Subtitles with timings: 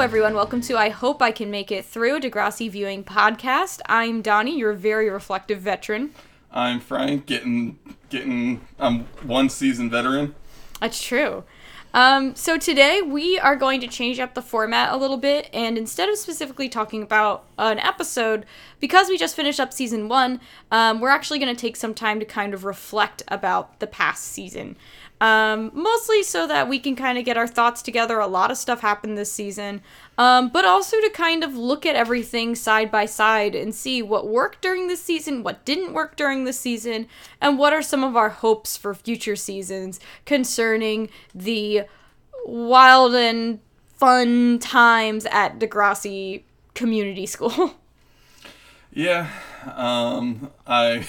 [0.00, 0.32] Hello, everyone.
[0.32, 3.80] Welcome to I Hope I Can Make It Through, a Degrassi viewing podcast.
[3.84, 6.14] I'm Donnie, your very reflective veteran.
[6.50, 7.78] I'm Frank, getting
[8.08, 10.34] getting I'm one season veteran.
[10.80, 11.44] That's true.
[11.92, 15.76] Um, so today we are going to change up the format a little bit, and
[15.76, 18.46] instead of specifically talking about an episode,
[18.78, 22.20] because we just finished up season one, um, we're actually going to take some time
[22.20, 24.76] to kind of reflect about the past season.
[25.20, 28.18] Um, mostly so that we can kind of get our thoughts together.
[28.18, 29.82] A lot of stuff happened this season,
[30.16, 34.26] um, but also to kind of look at everything side by side and see what
[34.26, 37.06] worked during this season, what didn't work during this season,
[37.38, 41.82] and what are some of our hopes for future seasons concerning the
[42.46, 43.60] wild and
[43.96, 46.44] fun times at Degrassi
[46.74, 47.74] Community School.
[48.92, 49.28] Yeah,
[49.76, 51.06] um, I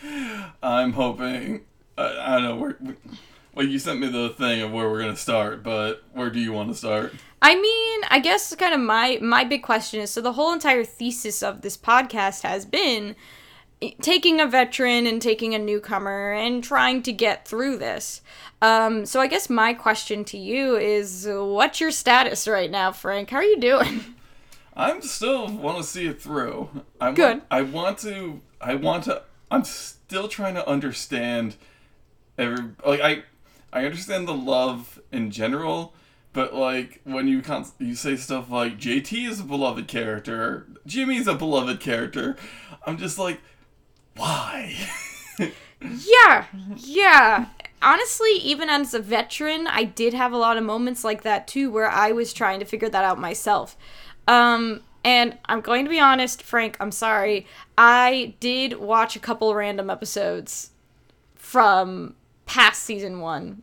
[0.62, 1.62] I'm hoping
[2.00, 2.78] I, I don't know where.
[3.54, 6.52] Well, you sent me the thing of where we're gonna start, but where do you
[6.52, 7.12] want to start?
[7.42, 10.84] I mean, I guess kind of my my big question is so the whole entire
[10.84, 13.16] thesis of this podcast has been
[14.00, 18.20] taking a veteran and taking a newcomer and trying to get through this.
[18.60, 23.30] Um, so I guess my question to you is, what's your status right now, Frank?
[23.30, 24.04] How are you doing?
[24.76, 26.68] I'm still want to see it through.
[27.00, 27.38] I Good.
[27.38, 28.40] Want, I want to.
[28.60, 29.22] I want to.
[29.50, 31.56] I'm still trying to understand
[32.40, 33.22] every like I
[33.72, 35.94] I understand the love in general,
[36.32, 37.42] but like when you
[37.78, 42.36] you say stuff like JT is a beloved character, Jimmy's a beloved character,
[42.86, 43.40] I'm just like,
[44.16, 44.74] why?
[45.38, 46.46] yeah,
[46.76, 47.46] yeah.
[47.82, 51.70] Honestly, even as a veteran, I did have a lot of moments like that too,
[51.70, 53.76] where I was trying to figure that out myself.
[54.28, 57.46] Um, and I'm going to be honest, Frank, I'm sorry.
[57.78, 60.70] I did watch a couple random episodes
[61.36, 62.14] from
[62.50, 63.62] past season one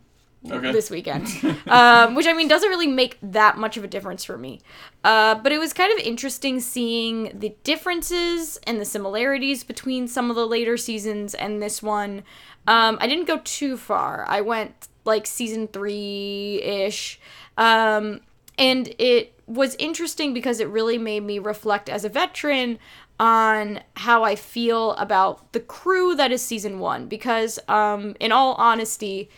[0.49, 0.71] Okay.
[0.71, 1.27] this weekend,
[1.67, 4.61] um, which I mean doesn't really make that much of a difference for me.
[5.03, 10.29] Uh, but it was kind of interesting seeing the differences and the similarities between some
[10.29, 12.23] of the later seasons and this one.
[12.65, 14.25] Um, I didn't go too far.
[14.29, 17.19] I went like season three ish.
[17.57, 18.21] Um,
[18.57, 22.77] and it was interesting because it really made me reflect as a veteran
[23.19, 27.07] on how I feel about the crew that is season one.
[27.07, 29.29] Because, um, in all honesty,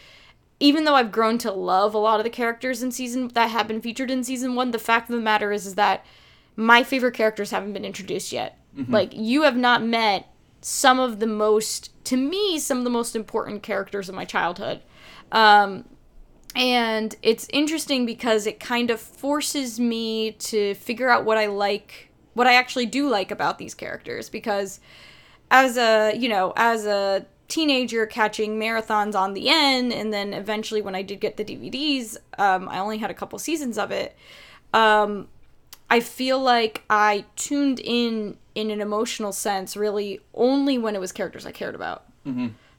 [0.60, 3.68] even though I've grown to love a lot of the characters in season that have
[3.68, 6.06] been featured in season one, the fact of the matter is, is that
[6.56, 8.58] my favorite characters haven't been introduced yet.
[8.92, 10.28] Like you have not met
[10.62, 14.82] some of the most, to me, some of the most important characters of my childhood.
[15.32, 15.86] Um,
[16.56, 22.10] and it's interesting because it kind of forces me to figure out what I like,
[22.34, 24.30] what I actually do like about these characters.
[24.30, 24.80] Because
[25.52, 30.82] as a, you know, as a teenager catching marathons on The N, and then eventually
[30.82, 34.16] when I did get the DVDs, um, I only had a couple seasons of it.
[34.74, 35.28] Um,
[35.90, 41.12] I feel like I tuned in in an emotional sense really only when it was
[41.12, 42.06] characters I cared about.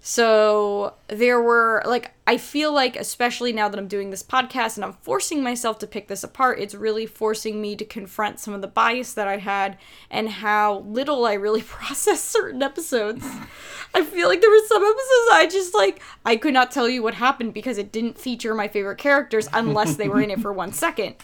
[0.02, 4.84] So there were like I feel like especially now that I'm doing this podcast and
[4.84, 8.62] I'm forcing myself to pick this apart, it's really forcing me to confront some of
[8.62, 9.76] the bias that I had
[10.10, 13.26] and how little I really process certain episodes.
[13.94, 17.02] I feel like there were some episodes I just like I could not tell you
[17.02, 20.52] what happened because it didn't feature my favorite characters unless they were in it for
[20.52, 21.16] one second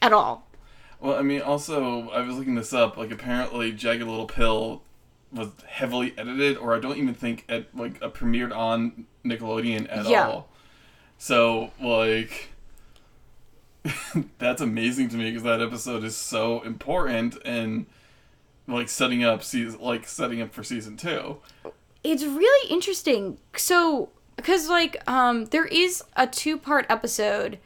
[0.00, 0.46] at all.
[1.00, 2.98] Well, I mean, also I was looking this up.
[2.98, 4.82] Like, apparently, Jagged Little Pill
[5.32, 10.06] was heavily edited, or I don't even think it like uh, premiered on Nickelodeon at
[10.06, 10.28] Yeah.
[10.28, 10.48] all.
[11.18, 12.48] So, like,
[14.38, 17.86] that's amazing to me because that episode is so important and
[18.68, 21.38] like setting up season, like setting up for season two.
[22.04, 27.58] it's really interesting so because like um there is a two part episode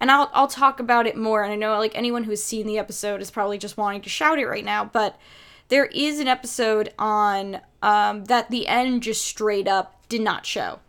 [0.00, 2.78] and I'll, I'll talk about it more and i know like anyone who's seen the
[2.78, 5.18] episode is probably just wanting to shout it right now but
[5.68, 10.80] there is an episode on um that The N just straight up did not show.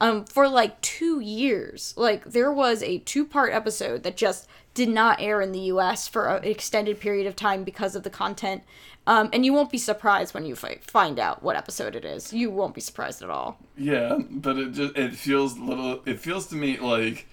[0.00, 1.94] Um for like two years.
[1.96, 6.08] Like there was a two part episode that just did not air in the us
[6.08, 8.62] for an extended period of time because of the content.
[9.06, 12.32] Um, and you won't be surprised when you fi- find out what episode it is.
[12.32, 13.58] You won't be surprised at all.
[13.76, 16.00] Yeah, but it just it feels little.
[16.06, 17.26] It feels to me like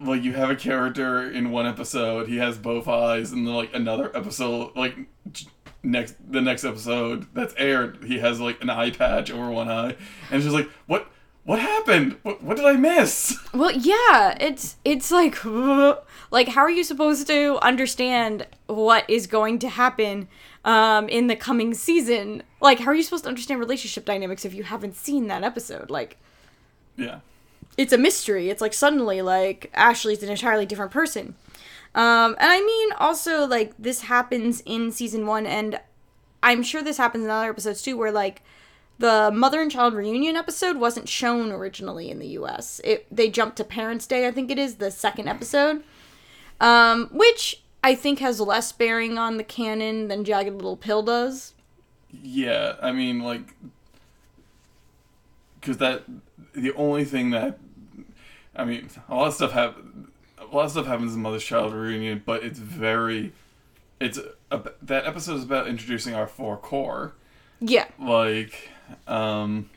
[0.00, 3.74] like you have a character in one episode, he has both eyes, and then like
[3.74, 4.96] another episode, like
[5.82, 9.96] next the next episode that's aired, he has like an eye patch over one eye,
[10.30, 11.10] and she's like what.
[11.44, 12.18] What happened?
[12.24, 13.34] What, what did I miss?
[13.54, 15.42] Well, yeah, it's it's like
[16.30, 20.28] like how are you supposed to understand what is going to happen
[20.66, 22.42] um in the coming season?
[22.60, 25.88] Like how are you supposed to understand relationship dynamics if you haven't seen that episode?
[25.88, 26.18] Like
[26.98, 27.20] Yeah.
[27.78, 28.50] It's a mystery.
[28.50, 31.36] It's like suddenly like Ashley's an entirely different person.
[31.94, 35.80] Um, and I mean also like this happens in season one, and
[36.42, 38.42] I'm sure this happens in other episodes too, where like
[38.98, 42.80] the mother and child reunion episode wasn't shown originally in the U.S.
[42.82, 45.84] It they jumped to Parents' Day, I think it is the second episode,
[46.60, 51.54] um, which I think has less bearing on the canon than Jagged Little Pill does.
[52.10, 53.54] Yeah, I mean, like,
[55.60, 56.02] because that
[56.54, 57.58] the only thing that
[58.58, 59.76] I mean, a lot of stuff have
[60.38, 63.32] a lot of stuff happens in Mother's Child Reunion, but it's very,
[64.00, 64.18] it's
[64.50, 67.14] a, that episode is about introducing our four core,
[67.60, 68.70] Yeah, like,
[69.06, 69.70] um,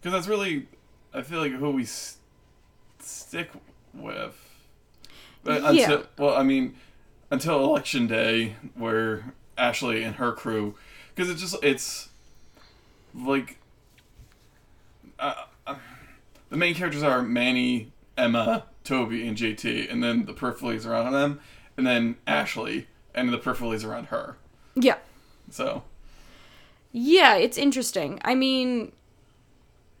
[0.00, 0.66] because that's really,
[1.14, 2.16] I feel like who we s-
[3.00, 3.50] stick
[3.94, 4.36] with.
[5.44, 5.70] But Yeah.
[5.92, 6.74] until well, I mean,
[7.30, 10.74] until election day, where Ashley and her crew,
[11.14, 12.08] because it's just it's
[13.14, 13.58] like
[15.18, 15.34] uh,
[15.66, 15.76] uh,
[16.50, 21.40] the main characters are Manny, Emma, Toby, and JT, and then the peripherals around them,
[21.76, 24.36] and then Ashley, and the peripherals around her.
[24.74, 24.96] yeah.
[25.50, 25.84] So
[26.92, 28.20] Yeah, it's interesting.
[28.24, 28.92] I mean,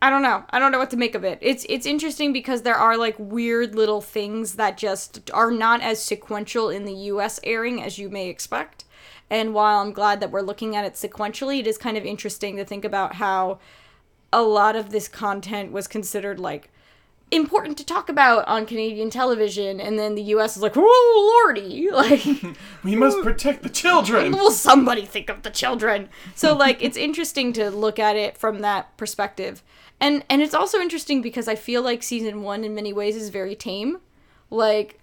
[0.02, 0.44] I don't know.
[0.50, 1.38] I don't know what to make of it.
[1.40, 6.02] It's it's interesting because there are like weird little things that just are not as
[6.02, 8.84] sequential in the US airing as you may expect.
[9.28, 12.56] And while I'm glad that we're looking at it sequentially, it is kind of interesting
[12.56, 13.58] to think about how
[14.32, 16.70] a lot of this content was considered like
[17.32, 21.88] important to talk about on Canadian television and then the US is like, "Oh lordy."
[21.96, 22.24] Like
[22.84, 24.32] we must protect the children.
[24.32, 28.60] will somebody think of the children so like it's interesting to look at it from
[28.60, 29.62] that perspective
[30.00, 33.30] and and it's also interesting because i feel like season one in many ways is
[33.30, 33.98] very tame
[34.50, 35.00] like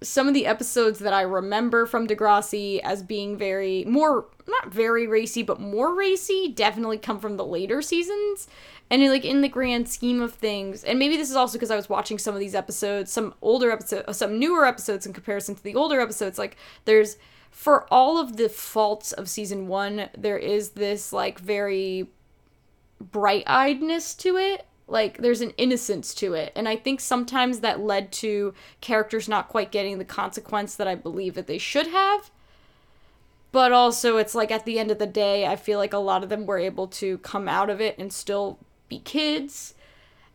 [0.00, 5.06] some of the episodes that i remember from degrassi as being very more not very
[5.06, 8.46] racy but more racy definitely come from the later seasons
[8.90, 11.76] and like in the grand scheme of things and maybe this is also because i
[11.76, 15.54] was watching some of these episodes some older episodes uh, some newer episodes in comparison
[15.54, 17.16] to the older episodes like there's
[17.50, 22.08] for all of the faults of season one there is this like very
[23.00, 24.66] bright-eyedness to it.
[24.86, 26.52] Like there's an innocence to it.
[26.56, 30.94] And i think sometimes that led to characters not quite getting the consequence that i
[30.94, 32.30] believe that they should have.
[33.50, 36.22] But also it's like at the end of the day i feel like a lot
[36.22, 38.58] of them were able to come out of it and still
[38.88, 39.74] be kids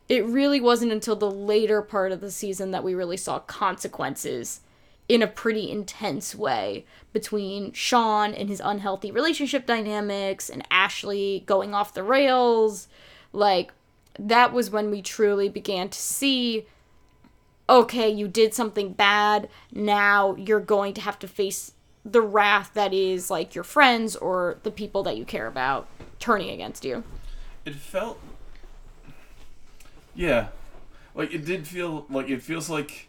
[0.10, 4.62] it really wasn't until the later part of the season that we really saw consequences
[5.08, 11.74] in a pretty intense way between Sean and his unhealthy relationship dynamics and Ashley going
[11.74, 12.88] off the rails.
[13.32, 13.74] Like,
[14.20, 16.66] that was when we truly began to see
[17.70, 19.48] okay, you did something bad.
[19.72, 21.72] Now you're going to have to face
[22.04, 25.88] the wrath that is like your friends or the people that you care about
[26.20, 27.06] turning against you.
[27.66, 28.20] it felt
[30.16, 30.48] yeah.
[31.16, 33.08] Like it did feel like it feels like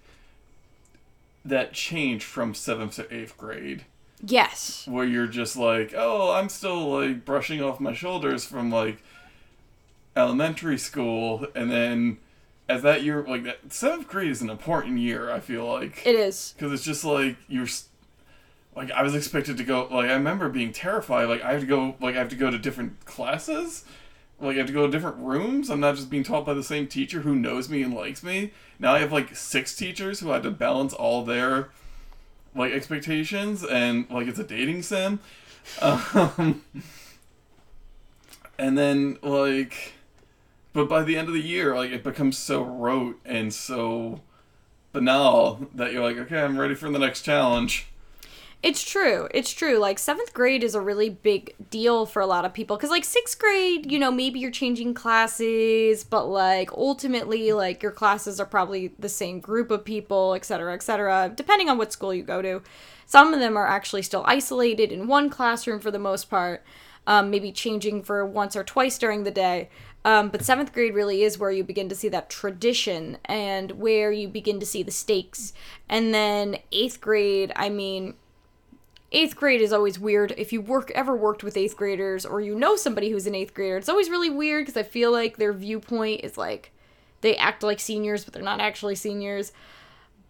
[1.44, 3.84] that change from seventh to eighth grade.
[4.26, 4.86] Yes.
[4.88, 9.02] where you're just like oh i'm still like brushing off my shoulders from like
[10.16, 11.46] elementary school.
[11.54, 12.18] And then
[12.68, 16.06] as that year like that seventh grade is an important year i feel like.
[16.06, 16.54] It is.
[16.56, 17.66] because it's just like you're
[18.74, 21.66] like i was expected to go like i remember being terrified like i have to
[21.66, 23.84] go like i have to go to different classes
[24.44, 25.70] like i have to go to different rooms?
[25.70, 28.52] I'm not just being taught by the same teacher who knows me and likes me.
[28.78, 31.70] Now i have like six teachers who I have to balance all their
[32.54, 35.20] like expectations and like it's a dating sim.
[35.80, 36.62] Um,
[38.58, 39.94] and then like
[40.72, 44.20] but by the end of the year like it becomes so rote and so
[44.94, 47.88] banal that you're like, okay, I'm ready for the next challenge.
[48.64, 49.28] It's true.
[49.34, 49.76] It's true.
[49.76, 53.04] Like seventh grade is a really big deal for a lot of people because, like,
[53.04, 58.46] sixth grade, you know, maybe you're changing classes, but like ultimately, like your classes are
[58.46, 62.22] probably the same group of people, et cetera, et cetera, depending on what school you
[62.22, 62.62] go to.
[63.04, 66.64] Some of them are actually still isolated in one classroom for the most part,
[67.06, 69.68] um, maybe changing for once or twice during the day.
[70.06, 74.10] Um, but seventh grade really is where you begin to see that tradition and where
[74.10, 75.52] you begin to see the stakes.
[75.86, 78.14] And then eighth grade, I mean,
[79.12, 80.34] eighth grade is always weird.
[80.36, 83.54] If you work ever worked with eighth graders or you know somebody who's an eighth
[83.54, 86.72] grader, it's always really weird because I feel like their viewpoint is like
[87.20, 89.52] they act like seniors, but they're not actually seniors.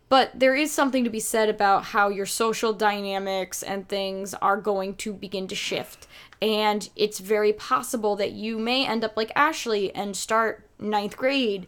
[0.09, 4.59] But there is something to be said about how your social dynamics and things are
[4.59, 6.07] going to begin to shift.
[6.41, 11.67] And it's very possible that you may end up like Ashley and start ninth grade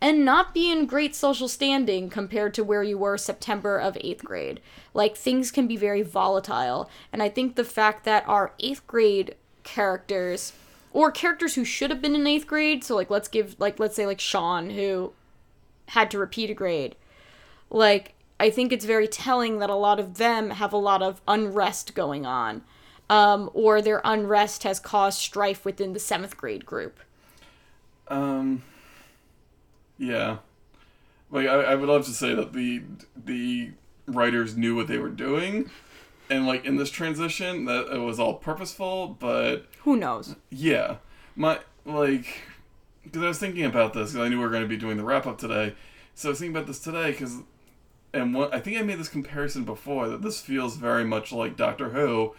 [0.00, 4.24] and not be in great social standing compared to where you were September of eighth
[4.24, 4.60] grade.
[4.92, 6.90] Like things can be very volatile.
[7.12, 10.52] And I think the fact that our eighth grade characters
[10.92, 13.96] or characters who should have been in eighth grade, so like let's give like let's
[13.96, 15.12] say like Sean who
[15.88, 16.96] had to repeat a grade.
[17.70, 21.20] Like, I think it's very telling that a lot of them have a lot of
[21.26, 22.62] unrest going on,
[23.08, 27.00] um, or their unrest has caused strife within the seventh grade group.
[28.08, 28.62] Um.
[29.98, 30.38] Yeah.
[31.30, 32.82] Like I, I would love to say that the
[33.16, 33.72] the
[34.06, 35.70] writers knew what they were doing,
[36.30, 39.16] and like in this transition that it was all purposeful.
[39.18, 40.36] But Who knows?
[40.50, 40.96] yeah,
[41.34, 42.42] my like
[43.02, 44.96] because I was thinking about this because I knew we were going to be doing
[44.96, 45.74] the wrap up today.
[46.14, 47.36] So I was thinking about this today because,
[48.12, 51.56] and what I think I made this comparison before that this feels very much like
[51.56, 52.34] Doctor Who,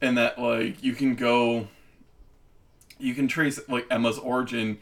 [0.00, 1.68] and that like you can go,
[2.98, 4.78] you can trace like Emma's origin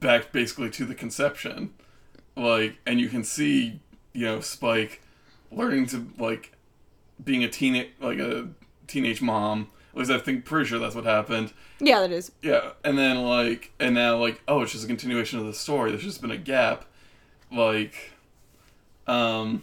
[0.00, 1.74] back basically to the conception,
[2.36, 3.80] like, and you can see
[4.12, 5.02] you know Spike
[5.50, 6.52] learning to like
[7.22, 8.48] being a teen like a
[8.86, 9.68] teenage mom.
[9.92, 11.52] At least I think pretty sure that's what happened.
[11.78, 12.32] Yeah, that is.
[12.42, 15.90] Yeah, and then like, and now like, oh, it's just a continuation of the story.
[15.90, 16.84] There's just been a gap,
[17.52, 18.12] like,
[19.06, 19.62] um,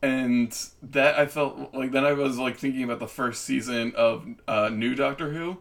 [0.00, 4.26] and that I felt like then I was like thinking about the first season of
[4.48, 5.58] uh, New Doctor Who,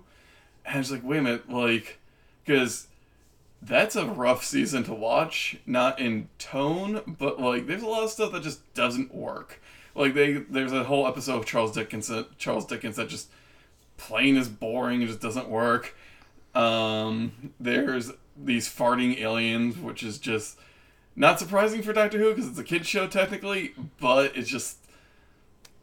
[0.66, 2.00] and I was like, wait a minute, like,
[2.46, 2.88] because
[3.62, 8.10] that's a rough season to watch, not in tone, but like, there's a lot of
[8.10, 9.62] stuff that just doesn't work.
[9.94, 13.30] Like they, there's a whole episode of Charles Dickens, Charles Dickens that just
[13.98, 15.02] plain is boring.
[15.02, 15.96] It just doesn't work.
[16.56, 20.58] Um, there's these farting aliens, which is just
[21.16, 24.78] not surprising for Doctor Who because it's a kids show technically, but it's just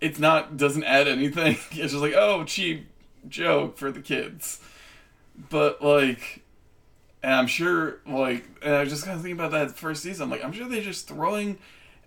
[0.01, 1.57] it's not doesn't add anything.
[1.71, 2.89] It's just like oh cheap
[3.29, 4.61] joke for the kids,
[5.51, 6.43] but like.
[7.23, 10.25] And I'm sure, like, and I was just kind of thinking about that first season.
[10.25, 11.59] I'm like, I'm sure they're just throwing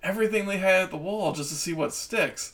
[0.01, 2.53] everything they had at the wall just to see what sticks.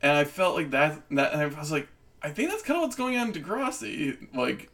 [0.00, 1.88] And I felt like that, that and I was like,
[2.22, 4.70] I think that's kind of what's going on in Degrassi, like,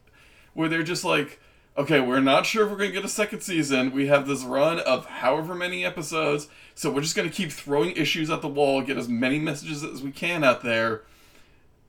[0.53, 1.39] where they're just like,
[1.77, 3.91] okay, we're not sure if we're going to get a second season.
[3.91, 7.95] We have this run of however many episodes, so we're just going to keep throwing
[7.95, 11.01] issues at the wall, get as many messages as we can out there,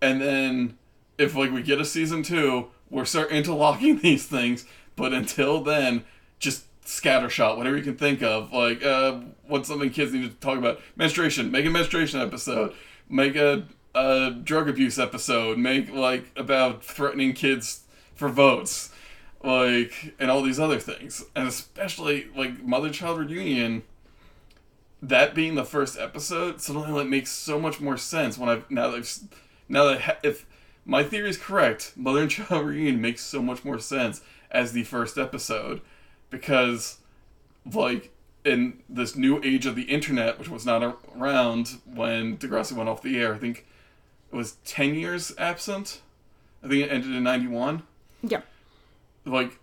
[0.01, 0.79] and then
[1.19, 4.67] if like we get a season two, we're start interlocking these things.
[4.97, 6.05] But until then,
[6.39, 8.53] just scattershot, whatever you can think of.
[8.53, 10.81] Like, uh, what's something kids need to talk about?
[10.97, 11.51] Menstruation.
[11.51, 12.75] Make a menstruation episode.
[13.09, 15.59] Make a, a drug abuse episode.
[15.59, 17.85] Make, like, about threatening kids
[18.15, 18.91] for votes.
[19.43, 21.25] Like, and all these other things.
[21.35, 23.83] And especially, like, Mother Child Reunion,
[25.03, 28.91] that being the first episode suddenly, like, makes so much more sense when I've, now
[28.91, 29.19] that I've,
[29.69, 30.47] now that, if
[30.87, 34.23] my theory is correct, Mother and Child Reunion makes so much more sense
[34.55, 35.81] as the first episode
[36.31, 36.99] because
[37.73, 38.11] like
[38.45, 40.83] in this new age of the internet which was not
[41.17, 43.67] around when Degrassi went off the air I think
[44.33, 46.01] it was 10 years absent?
[46.63, 47.83] I think it ended in 91
[48.23, 48.41] Yeah.
[49.25, 49.59] like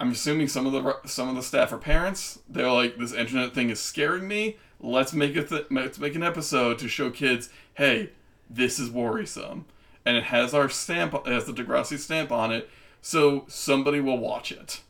[0.00, 2.40] I'm assuming some of the some of the staff are parents.
[2.48, 4.56] They're like this internet thing is scaring me.
[4.80, 8.10] Let's make a th- let's make an episode to show kids hey
[8.50, 9.66] this is worrisome.
[10.04, 12.68] And it has our stamp it has the Degrassi stamp on it
[13.04, 14.80] so somebody will watch it.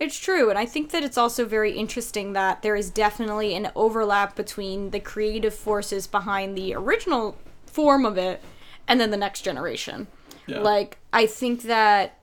[0.00, 3.70] It's true, and I think that it's also very interesting that there is definitely an
[3.76, 8.40] overlap between the creative forces behind the original form of it
[8.86, 10.06] and then the next generation.
[10.46, 10.60] Yeah.
[10.60, 12.20] Like, I think that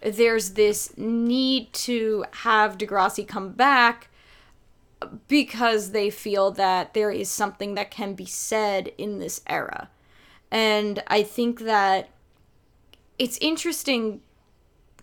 [0.00, 4.08] there's this need to have Degrassi come back
[5.28, 9.90] because they feel that there is something that can be said in this era.
[10.50, 12.08] And I think that
[13.18, 14.20] it's interesting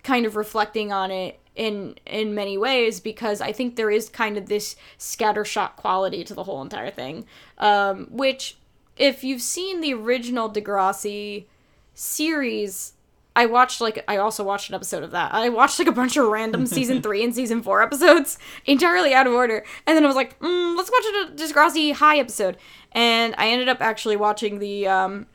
[0.02, 4.36] kind of reflecting on it in in many ways because I think there is kind
[4.36, 7.26] of this scattershot quality to the whole entire thing.
[7.58, 8.56] Um, which
[8.96, 11.46] if you've seen the original Degrassi
[11.94, 12.92] series,
[13.34, 15.34] I watched like I also watched an episode of that.
[15.34, 19.26] I watched like a bunch of random season three and season four episodes entirely out
[19.26, 22.58] of order, and then I was like, mm, let's watch a Degrassi High episode,
[22.92, 25.26] and I ended up actually watching the um,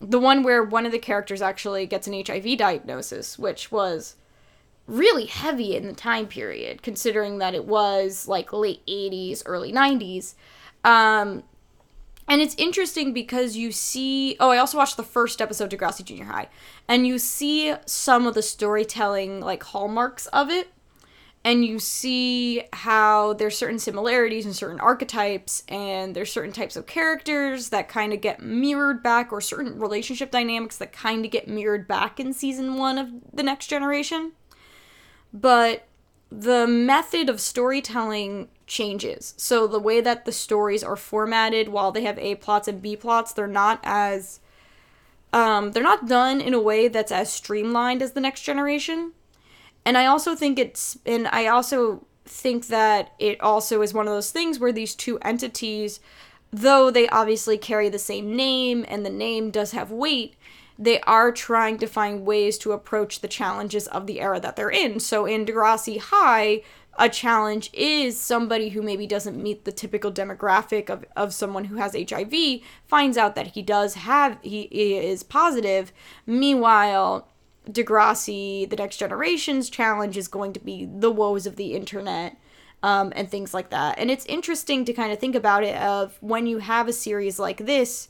[0.00, 4.16] the one where one of the characters actually gets an HIV diagnosis, which was
[4.86, 10.34] really heavy in the time period, considering that it was like late 80s, early 90s.
[10.84, 11.42] Um,
[12.28, 14.36] and it's interesting because you see.
[14.38, 16.48] Oh, I also watched the first episode of Degrassi Junior High,
[16.86, 20.68] and you see some of the storytelling like hallmarks of it
[21.44, 26.86] and you see how there's certain similarities and certain archetypes and there's certain types of
[26.86, 31.48] characters that kind of get mirrored back or certain relationship dynamics that kind of get
[31.48, 34.32] mirrored back in season 1 of the next generation.
[35.32, 35.86] But
[36.30, 39.34] the method of storytelling changes.
[39.38, 42.96] So the way that the stories are formatted while they have a plots and b
[42.96, 44.40] plots they're not as
[45.32, 49.12] um, they're not done in a way that's as streamlined as the next generation
[49.88, 54.12] and I also think it's and I also think that it also is one of
[54.12, 55.98] those things where these two entities,
[56.52, 60.36] though they obviously carry the same name and the name does have weight,
[60.78, 64.68] they are trying to find ways to approach the challenges of the era that they're
[64.68, 65.00] in.
[65.00, 66.60] So in Degrassi High,
[66.98, 71.76] a challenge is somebody who maybe doesn't meet the typical demographic of, of someone who
[71.76, 75.94] has HIV finds out that he does have he, he is positive.
[76.26, 77.26] Meanwhile,
[77.70, 82.36] Degrassi, the next generation's challenge is going to be the woes of the internet.
[82.80, 83.98] Um, and things like that.
[83.98, 87.40] And it's interesting to kind of think about it of when you have a series
[87.40, 88.08] like this,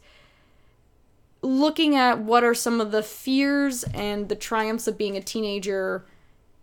[1.40, 6.04] looking at what are some of the fears and the triumphs of being a teenager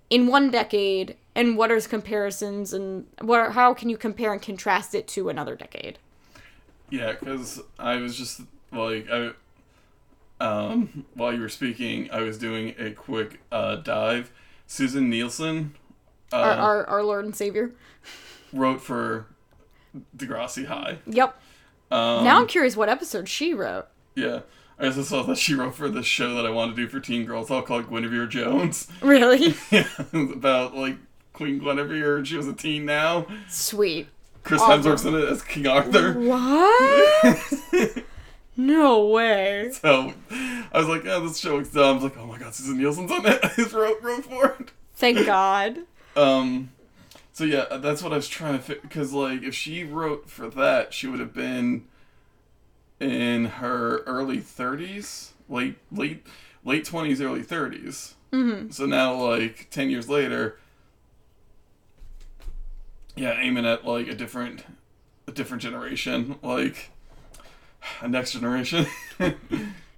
[0.09, 4.41] in one decade and what are comparisons and what are, how can you compare and
[4.41, 5.97] contrast it to another decade
[6.89, 9.31] Yeah, because I was just like I,
[10.39, 14.31] um, while you were speaking, I was doing a quick uh, dive.
[14.67, 15.75] Susin Nielsen
[16.33, 17.71] uh, our, our, our lord and savior
[18.51, 19.27] wrote for
[20.17, 20.97] Degrassi High.
[21.05, 21.39] yep
[21.91, 24.39] Um, now i'm curious what episode she wrote yeah,
[24.79, 27.01] I also saw that she wrote for this show that I want to do for
[27.01, 27.51] teen girls.
[27.51, 28.87] I'll call it Guinevere Jones.
[29.01, 30.95] really yeah, about like
[31.33, 33.27] Queen Guinevere, and she was a teen now.
[33.49, 34.07] sweet
[34.43, 34.83] Chris Awesome.
[34.83, 36.13] Hemsworth's in it as King Arthur.
[36.13, 38.03] what
[38.57, 41.83] no way So I was like, yeah, this show looks dumb.
[41.83, 43.39] I was like, oh my god, Susin Nielsen's on it.
[43.43, 44.71] I wrote, wrote for it.
[44.95, 45.79] thank god
[46.15, 46.71] Um,
[47.33, 48.81] so yeah, that's what I was trying to fit.
[48.81, 51.85] Because like, if she wrote for that, she would have been
[53.00, 56.25] in her early thirties, late late
[56.63, 58.71] late twenties, early 30s mm-hmm.
[58.71, 60.57] So now, like ten years later,
[63.15, 64.63] yeah, aiming at like a different,
[65.27, 66.91] a different generation, like
[68.01, 68.85] a next generation.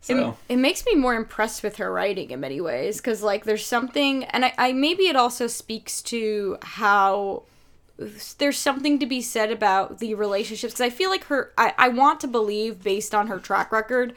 [0.02, 0.38] so.
[0.50, 3.66] It, it makes me more impressed with her writing in many ways because like there's
[3.66, 7.44] something and I, I maybe it also speaks to how
[8.38, 11.90] there's something to be said about the relationships because i feel like her I, I
[11.90, 14.14] want to believe based on her track record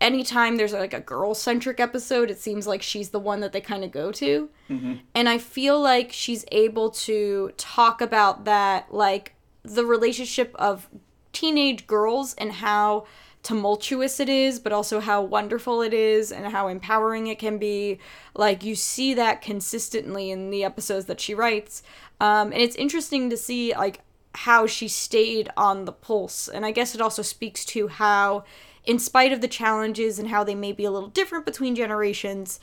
[0.00, 3.60] anytime there's like a girl centric episode it seems like she's the one that they
[3.60, 4.50] kind of go to.
[4.68, 4.94] Mm-hmm.
[5.14, 10.88] And i feel like she's able to talk about that like the relationship of
[11.34, 13.06] teenage girls and how
[13.42, 17.98] tumultuous it is, but also how wonderful it is and how empowering it can be.
[18.34, 21.82] Like, you see that consistently in the episodes that she writes.
[22.20, 24.00] Um, and it's interesting to see, like,
[24.34, 26.48] how she stayed on the pulse.
[26.48, 28.44] And I guess it also speaks to how,
[28.84, 32.60] in spite of the challenges and how they may be a little different between generations,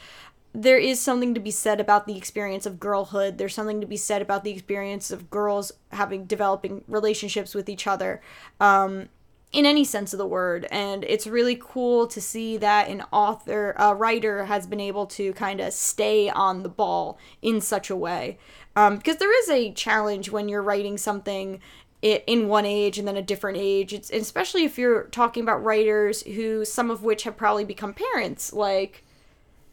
[0.54, 3.38] there is something to be said about the experience of girlhood.
[3.38, 7.88] There's something to be said about the experience of girls having developing relationships with each
[7.88, 8.22] other.
[8.60, 9.10] Um,
[9.54, 13.76] in any sense of the word and it's really cool to see that an author
[13.78, 17.96] a writer has been able to kind of stay on the ball in such a
[17.96, 18.38] way
[18.78, 21.60] um, because there is a challenge when you're writing something
[22.02, 26.24] in one age and then a different age it's especially if you're talking about writers
[26.24, 29.04] who some of which have probably become parents like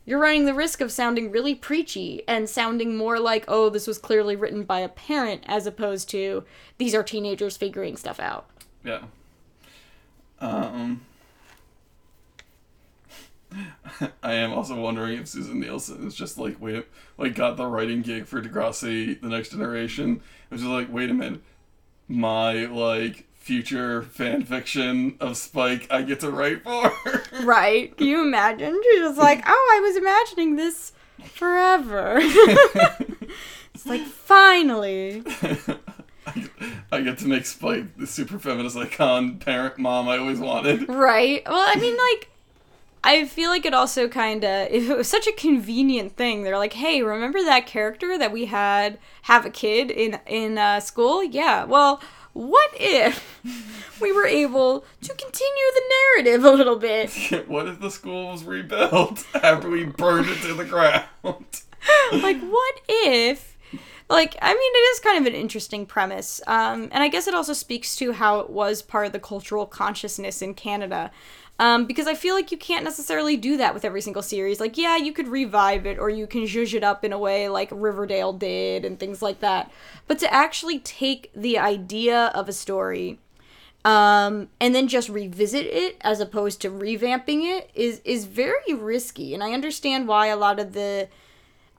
[0.09, 3.99] you're running the risk of sounding really preachy and sounding more like oh this was
[3.99, 6.45] clearly written by a parent as opposed to
[6.79, 8.47] these are teenagers figuring stuff out
[8.85, 9.03] yeah.
[10.41, 11.03] Um,
[14.23, 18.03] I am also wondering if Susin Nielsen is just like wait, like got the writing
[18.03, 20.23] gig for Degrassi: The Next Generation.
[20.51, 21.43] It was just like, wait a minute,
[22.07, 26.93] my like future fan fiction of Spike, I get to write for.
[27.43, 27.97] Right.
[27.97, 28.79] Can you imagine?
[28.91, 30.93] She's just like, oh, I was imagining this
[31.33, 32.19] forever.
[32.21, 35.23] it's like, finally.
[36.93, 40.87] I get to make Spike the super feminist icon, parent, mom I always wanted.
[40.87, 41.43] Right.
[41.47, 42.29] Well, I mean, like,
[43.03, 46.43] I feel like it also kind of, if it was such a convenient thing.
[46.43, 50.81] They're like, hey, remember that character that we had have a kid in, in uh,
[50.81, 51.25] school?
[51.25, 51.65] Yeah.
[51.65, 53.41] Well, what if
[54.01, 55.83] we were able to continue the
[56.17, 57.11] narrative a little bit?
[57.49, 61.05] what if the school was rebuilt after we burned it to the ground?
[62.13, 63.57] like what if
[64.11, 67.35] like i mean it is kind of an interesting premise um, and i guess it
[67.35, 71.11] also speaks to how it was part of the cultural consciousness in canada
[71.59, 74.61] um, because i feel like you can't necessarily do that with every single series.
[74.61, 77.49] Like yeah you could revive it or you can zhuzh it up in a way
[77.49, 79.71] like riverdale did and things like that.
[80.07, 83.19] But to actually take the idea of a story
[83.85, 89.35] um, and then just revisit it as opposed to revamping it is is very risky.
[89.35, 91.09] And i understand why a lot of the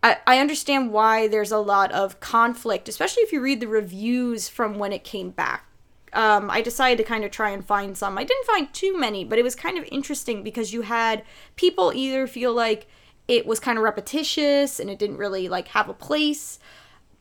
[0.01, 4.47] I, I understand why there's a lot of conflict, especially if you read the reviews
[4.47, 5.65] from when it came back.
[6.13, 8.17] Um, I decided to kind of try and find some.
[8.17, 11.23] I didn't find too many, but it was kind of interesting because you had
[11.55, 12.87] people either feel like
[13.27, 16.59] it was kind of repetitious and it didn't really like have a place,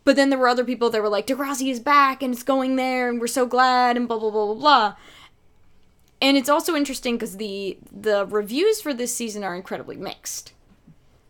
[0.04, 2.76] But then there were other people that were like, Degrassi is back and it's going
[2.76, 4.94] there and we're so glad and blah blah blah blah blah.
[6.20, 10.52] And it's also interesting because the the reviews for this season are incredibly mixed.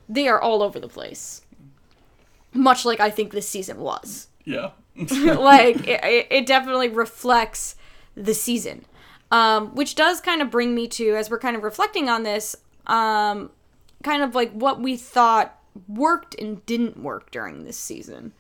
[0.09, 1.43] They are all over the place.
[2.55, 4.29] Much like I think this season was.
[4.45, 4.71] Yeah.
[5.11, 7.77] like it, it- it definitely reflects
[8.15, 8.85] the season.
[9.31, 12.57] Um, which does kind of bring me to as we're kind of reflecting on this
[12.87, 13.51] um,
[14.03, 15.55] kind of like what we thought
[15.87, 18.33] worked and didn't work during this season.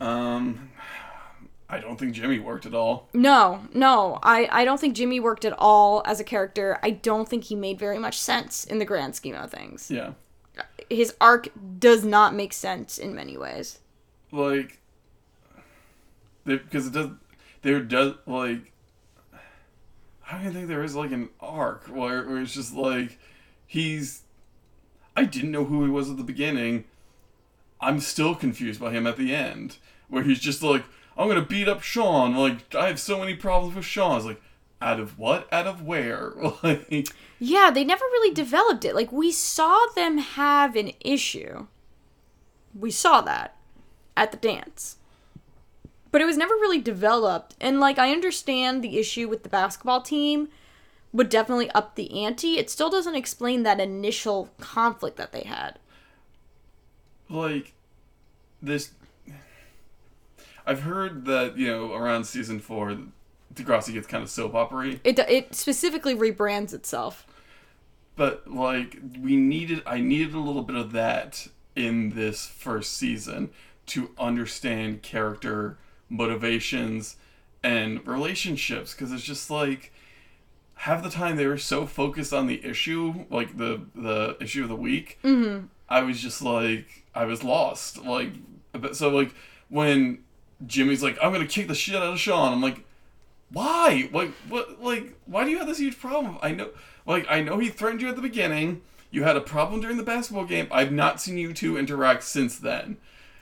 [0.00, 0.70] Um,
[1.68, 3.08] I don't think Jimmy worked at all.
[3.12, 4.18] no no.
[4.22, 6.78] I, I don't think jimmy worked at all as a character.
[6.82, 9.90] I don't think he made very much sense in the grand scheme of things.
[9.90, 10.12] Yeah.
[10.90, 11.48] his arc
[11.78, 13.78] does not make sense in many ways
[14.30, 14.80] Like,
[16.44, 17.10] because it does,
[17.62, 18.72] there does like.
[19.32, 23.18] I don't even think there is like an arc where, where it's just like
[23.66, 24.22] he's.
[25.16, 26.84] I didn't know who he was at the beginning.
[27.80, 30.84] I'm still confused by him at the end, where he's just like,
[31.16, 34.16] "I'm gonna beat up Sean." Like, I have so many problems with Sean.
[34.16, 34.42] It's like,
[34.80, 35.48] out of what?
[35.52, 36.32] Out of where?
[36.62, 38.94] Like, Yeah, they never really developed it.
[38.94, 41.66] Like we saw them have an issue.
[42.74, 43.56] We saw that
[44.18, 44.96] at the dance.
[46.10, 47.54] But it was never really developed.
[47.60, 50.48] And like I understand the issue with the basketball team
[51.12, 52.58] would definitely up the ante.
[52.58, 55.78] It still doesn't explain that initial conflict that they had.
[57.28, 57.72] like
[58.60, 58.90] this
[60.66, 62.98] I've heard that, you know, around season four
[63.54, 65.00] Degrassi gets kind of soap opery.
[65.04, 67.26] It it specifically rebrands itself.
[68.16, 73.50] But like we needed I needed a little bit of that in this first season
[73.88, 77.16] to understand character motivations
[77.62, 79.92] and relationships because it's just like
[80.74, 84.68] half the time they were so focused on the issue, like the the issue of
[84.68, 85.18] the week.
[85.24, 85.66] Mm-hmm.
[85.88, 87.98] I was just like I was lost.
[88.04, 88.32] Like
[88.92, 89.34] so like
[89.68, 90.24] when
[90.66, 92.84] Jimmy's like I'm gonna kick the shit out of Sean, I'm like
[93.50, 94.08] why?
[94.12, 94.82] Like what?
[94.82, 96.38] Like why do you have this huge problem?
[96.42, 96.70] I know,
[97.06, 98.82] like I know he threatened you at the beginning.
[99.10, 100.68] You had a problem during the basketball game.
[100.70, 102.98] I've not seen you two interact since then.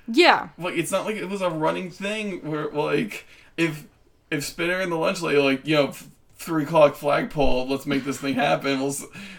[0.09, 0.49] Yeah.
[0.59, 3.87] Like it's not like it was a running thing where like if
[4.31, 5.93] if Spinner and the lunch lady like you know
[6.37, 8.81] three o'clock flagpole, let's make this thing happen.
[8.81, 8.95] We'll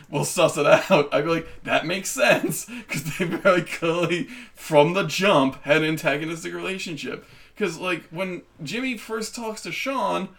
[0.10, 1.14] we'll suss it out.
[1.14, 4.26] I'd be like that makes sense because they very clearly
[4.56, 7.26] from the jump had an antagonistic relationship.
[7.56, 10.30] Because like when Jimmy first talks to Sean,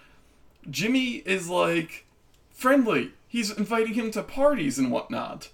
[0.71, 2.07] Jimmy is like
[2.51, 3.13] friendly.
[3.27, 5.51] He's inviting him to parties and whatnot.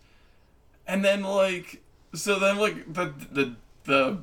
[0.87, 1.83] And then like
[2.15, 4.19] so then like the the the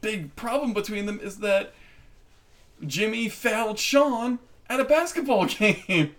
[0.00, 1.72] big problem between them is that
[2.86, 6.14] Jimmy fouled Sean at a basketball game.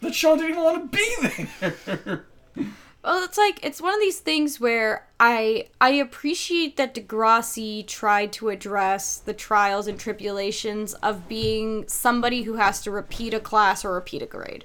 [0.00, 1.16] That Sean didn't even want to be
[1.60, 2.26] there.
[3.04, 8.32] Well, it's like it's one of these things where I I appreciate that Degrassi tried
[8.34, 13.84] to address the trials and tribulations of being somebody who has to repeat a class
[13.84, 14.64] or repeat a grade.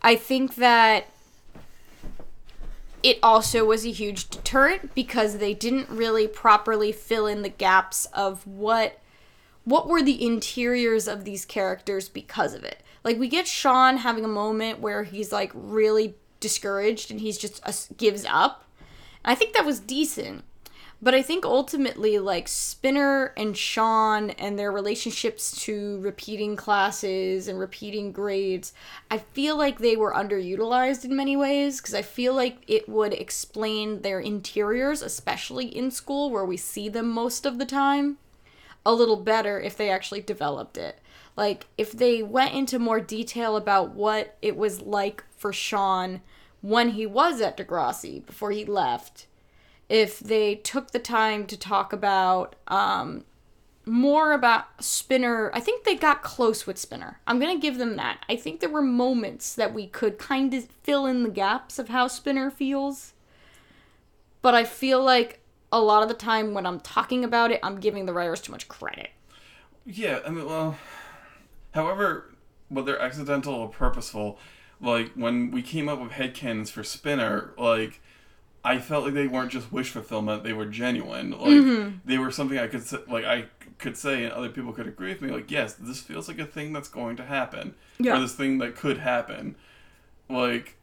[0.00, 1.08] I think that
[3.02, 8.06] it also was a huge deterrent because they didn't really properly fill in the gaps
[8.06, 8.98] of what
[9.64, 12.82] what were the interiors of these characters because of it.
[13.04, 17.60] Like we get Sean having a moment where he's like really discouraged and he's just
[17.66, 18.64] uh, gives up.
[19.24, 20.44] I think that was decent.
[21.04, 27.58] But I think ultimately, like Spinner and Sean and their relationships to repeating classes and
[27.58, 28.72] repeating grades,
[29.10, 33.14] I feel like they were underutilized in many ways because I feel like it would
[33.14, 38.18] explain their interiors, especially in school where we see them most of the time,
[38.86, 41.00] a little better if they actually developed it.
[41.36, 46.20] Like, if they went into more detail about what it was like for Sean
[46.60, 49.26] when he was at Degrassi before he left
[49.92, 53.24] if they took the time to talk about um,
[53.84, 55.50] more about Spinner.
[55.52, 57.20] I think they got close with Spinner.
[57.26, 58.24] I'm going to give them that.
[58.26, 61.90] I think there were moments that we could kind of fill in the gaps of
[61.90, 63.12] how Spinner feels.
[64.40, 67.78] But I feel like a lot of the time when I'm talking about it, I'm
[67.78, 69.10] giving the writers too much credit.
[69.84, 70.78] yeah, I mean, well,
[71.74, 72.32] however,
[72.70, 74.38] whether accidental or purposeful,
[74.80, 78.00] like when we came up with headcanons for Spinner, like
[78.64, 81.32] I felt like they weren't just wish fulfillment; they were genuine.
[81.32, 81.96] Like mm-hmm.
[82.04, 83.46] they were something I could say, like I
[83.78, 85.30] could say, and other people could agree with me.
[85.30, 88.16] Like, yes, this feels like a thing that's going to happen, Yeah.
[88.16, 89.56] or this thing that could happen,
[90.28, 90.76] like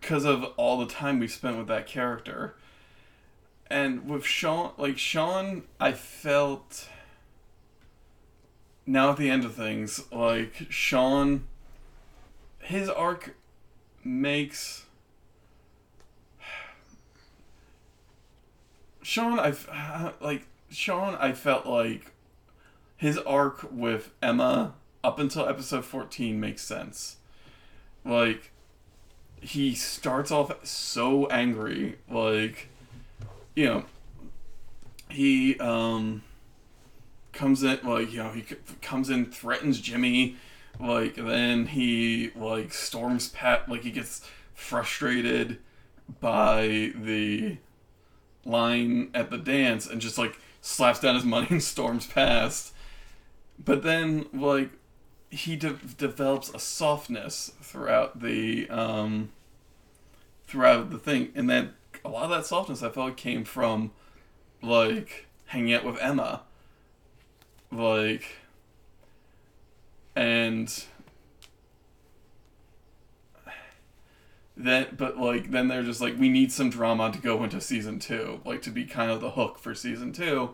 [0.00, 2.54] because of all the time we spent with that character.
[3.68, 6.88] And with Sean, like Sean, I felt
[8.86, 11.44] now at the end of things, like Sean,
[12.58, 13.36] his arc
[14.02, 14.86] makes
[19.02, 21.14] Sean, I like Sean.
[21.16, 22.12] I felt like
[22.96, 27.16] his arc with Emma up until episode fourteen makes sense.
[28.04, 28.52] Like
[29.40, 32.68] he starts off so angry, like
[33.54, 33.84] you know,
[35.08, 36.22] he um
[37.32, 38.44] comes in like you know he
[38.82, 40.36] comes in threatens Jimmy,
[40.78, 45.58] like then he like storms Pat like he gets frustrated
[46.20, 47.56] by the
[48.44, 52.72] line at the dance and just like slaps down his money and storms past.
[53.62, 54.70] But then like
[55.30, 59.30] he de- develops a softness throughout the um
[60.46, 61.72] throughout the thing and then
[62.04, 63.92] a lot of that softness I felt came from
[64.60, 66.42] like hanging out with Emma
[67.70, 68.38] like
[70.16, 70.84] and
[74.56, 77.98] then but like then they're just like we need some drama to go into season
[77.98, 80.50] two like to be kind of the hook for season two.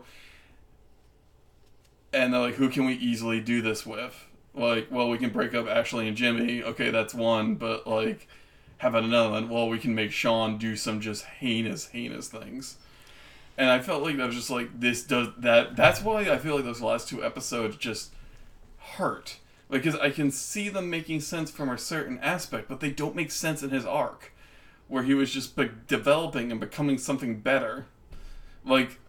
[2.13, 4.25] And they're like who can we easily do this with?
[4.53, 6.63] Like well we can break up ashley and jimmy.
[6.63, 8.27] Okay that's one but like
[8.77, 9.49] have about another one.
[9.49, 12.77] Well we can make sean do some just heinous heinous things.
[13.57, 16.55] And i felt like that was just like this does that that's why i feel
[16.55, 18.13] like those last two episodes just
[18.77, 23.15] hurt because I can see them making sense from a certain aspect, but they don't
[23.15, 24.33] make sense in his arc,
[24.87, 27.87] where he was just be- developing and becoming something better.
[28.65, 28.99] Like,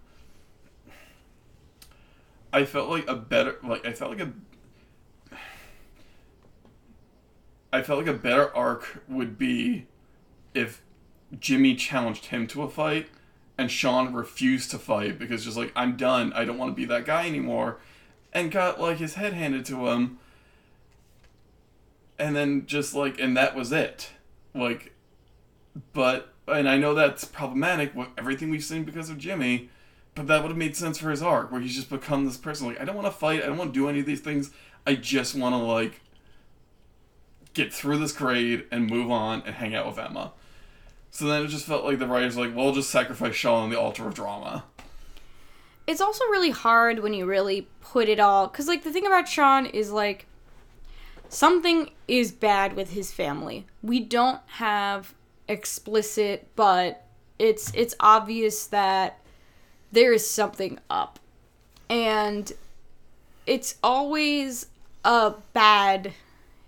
[2.52, 4.32] I felt like a better, like I felt like a,
[7.72, 9.86] I felt like a better arc would be
[10.54, 10.82] if
[11.38, 13.08] Jimmy challenged him to a fight
[13.58, 16.86] and Sean refused to fight because just like I'm done, I don't want to be
[16.86, 17.78] that guy anymore,
[18.32, 20.18] and got like his head handed to him
[22.18, 24.10] and then just like and that was it.
[24.54, 24.94] Like
[25.92, 29.68] but and i know that's problematic with everything we've seen because of jimmy
[30.14, 32.66] but that would have made sense for his arc where he's just become this person.
[32.66, 34.50] Like i don't want to fight i don't want to do any of these things.
[34.84, 36.00] I just want to like
[37.54, 40.32] get through this grade and move on and hang out with emma.
[41.10, 43.78] So then it just felt like the writers like well just sacrifice sean on the
[43.78, 44.64] altar of drama.
[45.86, 49.28] It's also really hard when you really put it all because like the thing about
[49.28, 50.26] sean is like
[51.28, 53.66] something is bad with his family.
[53.82, 55.14] We don't have
[55.48, 57.04] explicit, but
[57.38, 59.20] it's it's obvious that
[59.92, 61.18] there is something up.
[61.88, 62.52] And
[63.46, 64.66] it's always
[65.04, 66.12] a bad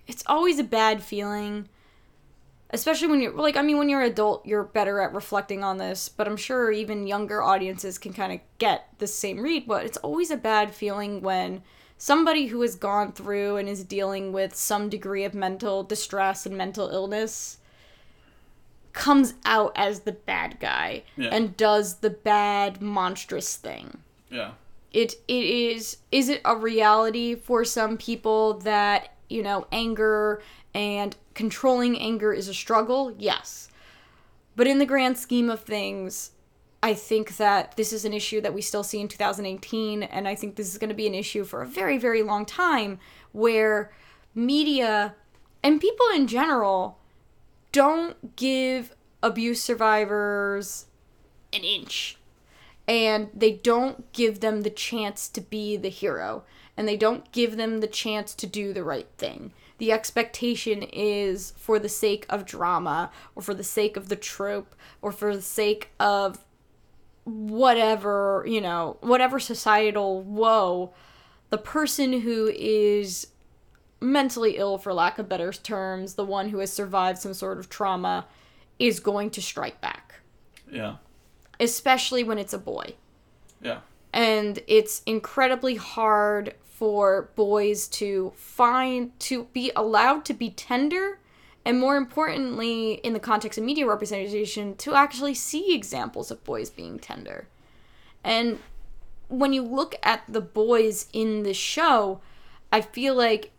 [0.06, 1.68] it's always a bad feeling
[2.70, 5.76] especially when you're like i mean when you're an adult you're better at reflecting on
[5.76, 9.84] this but i'm sure even younger audiences can kind of get the same read but
[9.84, 11.62] it's always a bad feeling when
[12.02, 16.56] somebody who has gone through and is dealing with some degree of mental distress and
[16.56, 17.58] mental illness
[18.94, 21.28] comes out as the bad guy Yeah.
[21.28, 23.98] and does the bad monstrous thing.
[24.30, 24.52] Yeah.
[24.92, 30.42] It it is is it a reality for some people that you know anger
[30.74, 33.14] and controlling anger is a struggle?
[33.18, 33.68] Yes.
[34.56, 36.30] But in the grand scheme of things
[36.82, 40.34] i think that this is an issue that we still see in 2018 and i
[40.34, 42.98] think this is going to be an issue for a very very long time
[43.32, 43.90] where
[44.34, 45.14] media
[45.62, 46.98] and people in general
[47.72, 50.86] don't give abuse survivors
[51.52, 52.16] an inch.
[52.88, 56.44] And they don't give them the chance to be the hero.
[56.76, 59.52] And they don't give them the chance to do the right thing.
[59.78, 64.74] The expectation is for the sake of drama or for the sake of the trope
[65.00, 66.44] or for the sake of
[67.24, 70.92] whatever you know whatever societal woe
[71.50, 73.28] the person who is
[74.00, 77.68] mentally ill for lack of better terms the one who has survived some sort of
[77.68, 78.26] trauma
[78.80, 80.14] is going to strike back.
[80.68, 80.96] Yeah.
[81.60, 82.94] Especially when it's a boy.
[83.60, 83.80] Yeah.
[84.12, 91.19] And it's incredibly hard for boys to find to be allowed to be tender
[91.64, 96.70] and more importantly in the context of media representation to actually see examples of boys
[96.70, 97.46] being tender.
[98.24, 98.58] And
[99.28, 102.20] when you look at the boys in the show
[102.72, 103.52] i feel like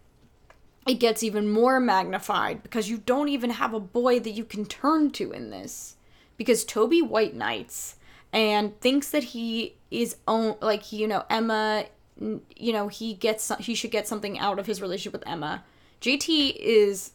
[0.88, 4.66] it gets even more magnified because you don't even have a boy that you can
[4.66, 5.96] turn to in this.
[6.38, 7.96] Because toby white knights
[8.34, 11.86] and thinks that he is own like you know emma
[12.18, 15.64] you know he gets he should get something out of his relationship with emma.
[16.02, 17.12] Jt is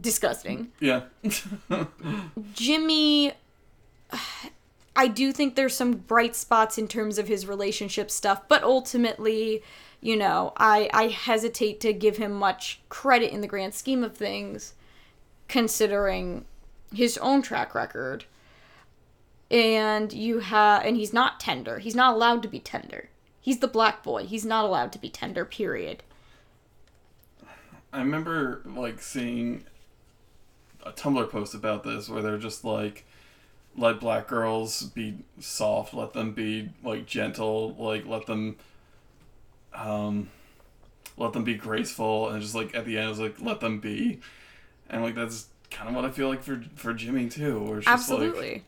[0.00, 1.02] disgusting yeah
[2.54, 3.32] Jimmy,
[4.96, 9.62] I do think there's some bright spots in terms of his relationship stuff, but ultimately,
[10.00, 14.16] you know, I I hesitate to give him much credit in the grand scheme of
[14.16, 14.74] things,
[15.48, 16.44] considering
[16.92, 18.24] his own track record.
[19.50, 21.78] and you have and he's not tender.
[21.78, 23.08] He's not allowed to be tender.
[23.40, 24.24] He's the black boy.
[24.26, 25.44] He's not allowed to be tender.
[25.44, 26.02] Period.
[27.92, 29.64] I remember like seeing
[30.84, 33.04] a Tumblr post about this where they're just like,
[33.76, 38.56] let black girls be soft, let them be like gentle, like let them,
[39.74, 40.30] um,
[41.16, 44.20] let them be graceful, and just like at the end, it's like let them be,
[44.90, 47.60] and like that's kind of what I feel like for for Jimmy too.
[47.60, 48.52] Where it's Absolutely.
[48.52, 48.64] like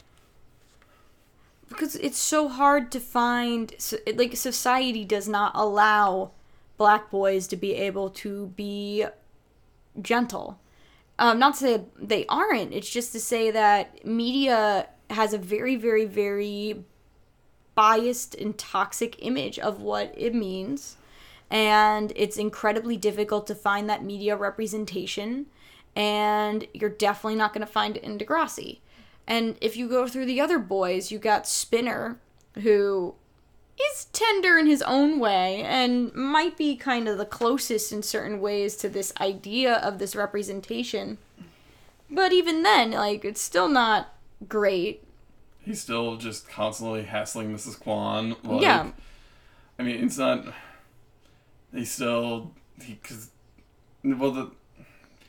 [1.68, 3.72] because it's so hard to find
[4.14, 6.32] like society does not allow
[6.76, 9.06] black boys to be able to be
[10.00, 10.59] gentle
[11.20, 12.72] um, not to say they aren't.
[12.72, 16.84] It's just to say that media has a very very very
[17.74, 20.96] biased and toxic image of what it means.
[21.50, 25.46] And it's incredibly difficult to find that media representation.
[25.96, 28.80] And you're definitely not going to find it in Degrassi.
[29.26, 32.20] And if you go through the other boys, you got Spinner,
[32.54, 33.14] who
[33.92, 38.40] is tender in his own way and might be kind of the closest in certain
[38.40, 41.18] ways to this idea of this representation.
[42.10, 44.14] But even then, like, it's still not
[44.48, 45.04] great.
[45.64, 47.78] he's still just constantly hassling Mrs.
[47.78, 48.36] Kwan.
[48.42, 48.90] Like, Yeah.
[49.78, 50.44] I mean, it's not.
[51.74, 53.30] He still he because
[54.02, 54.50] well the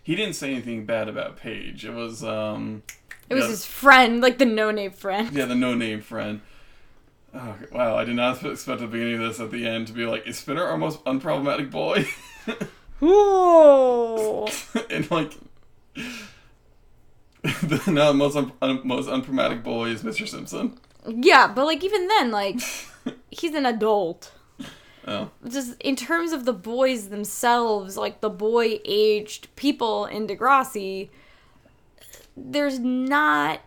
[0.04, 1.86] he didn't say anything bad about Paige.
[1.86, 2.82] It was um
[3.30, 5.32] It was yeah, his friend, like the no name friend.
[5.32, 6.42] yeah the no name friend.
[7.34, 7.96] Oh wow!
[7.96, 10.38] I did not expect the beginning of this at the end to be like, is
[10.38, 12.06] Spinner our most unproblematic boy?
[13.06, 14.48] Ooh.
[14.90, 15.34] and like.
[17.44, 20.28] the no, most un- un- most unproblematic boy is Mr.
[20.28, 20.78] Simpson.
[21.08, 22.60] Yeah, but like even then, like
[23.32, 24.32] he's an adult.
[25.08, 31.10] Oh, just in terms of the boys themselves, like the boy aged people in Degrassi,
[32.38, 33.62] there's not,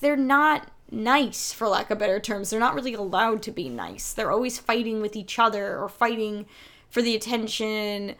[0.00, 2.50] they're not nice for lack of better terms.
[2.50, 4.12] They're not really allowed to be nice.
[4.12, 6.46] They're always fighting with each other or fighting
[6.88, 8.14] for the attention,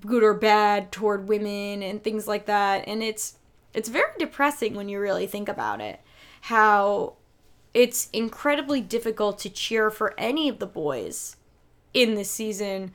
[0.00, 2.86] good or bad, toward women and things like that.
[2.86, 3.38] And it's
[3.74, 6.00] it's very depressing when you really think about it.
[6.42, 7.14] How
[7.74, 11.36] it's incredibly difficult to cheer for any of the boys
[11.92, 12.92] in this season.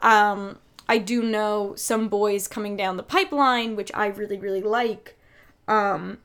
[0.00, 5.18] Um, I do know some boys coming down the pipeline, which I really, really like.
[5.68, 6.18] Um,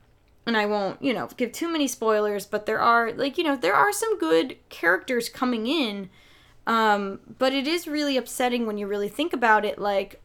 [0.47, 3.57] and I won't, you know, give too many spoilers, but there are, like, you know,
[3.57, 6.09] there are some good characters coming in.
[6.65, 9.77] Um, but it is really upsetting when you really think about it.
[9.77, 10.21] Like,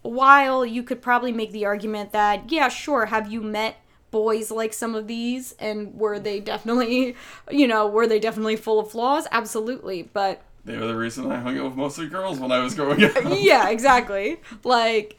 [0.00, 3.76] while you could probably make the argument that, yeah, sure, have you met
[4.10, 5.52] boys like some of these?
[5.58, 7.14] And were they definitely,
[7.50, 9.26] you know, were they definitely full of flaws?
[9.30, 10.04] Absolutely.
[10.04, 13.04] But they were the reason I hung out with mostly girls when I was growing
[13.04, 13.12] up.
[13.38, 14.40] yeah, exactly.
[14.64, 15.18] Like,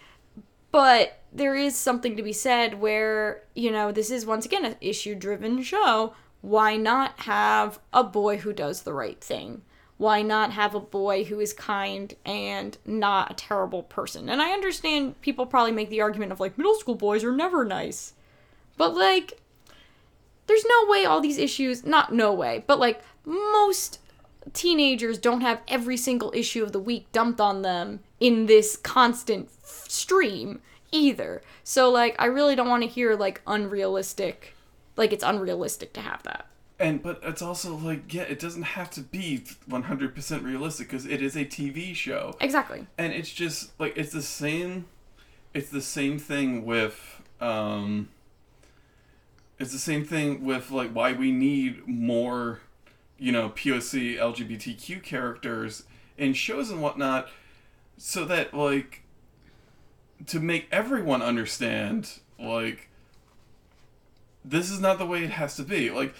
[0.71, 4.75] but there is something to be said where, you know, this is once again an
[4.81, 6.13] issue driven show.
[6.41, 9.61] Why not have a boy who does the right thing?
[9.97, 14.29] Why not have a boy who is kind and not a terrible person?
[14.29, 17.63] And I understand people probably make the argument of like, middle school boys are never
[17.63, 18.13] nice.
[18.77, 19.39] But like,
[20.47, 23.99] there's no way all these issues, not no way, but like most
[24.53, 29.49] teenagers don't have every single issue of the week dumped on them in this constant
[29.63, 30.61] f- stream
[30.93, 31.41] either.
[31.65, 34.53] So like I really don't want to hear like unrealistic
[34.95, 36.45] like it's unrealistic to have that.
[36.79, 41.21] And but it's also like yeah, it doesn't have to be 100% realistic because it
[41.21, 42.35] is a TV show.
[42.39, 42.87] Exactly.
[42.97, 44.85] And it's just like it's the same
[45.53, 48.09] it's the same thing with um
[49.59, 52.59] it's the same thing with like why we need more
[53.17, 55.83] you know POC LGBTQ characters
[56.17, 57.27] in shows and whatnot
[58.03, 59.03] so that like
[60.25, 62.89] to make everyone understand like
[64.43, 65.91] this is not the way it has to be.
[65.91, 66.15] Like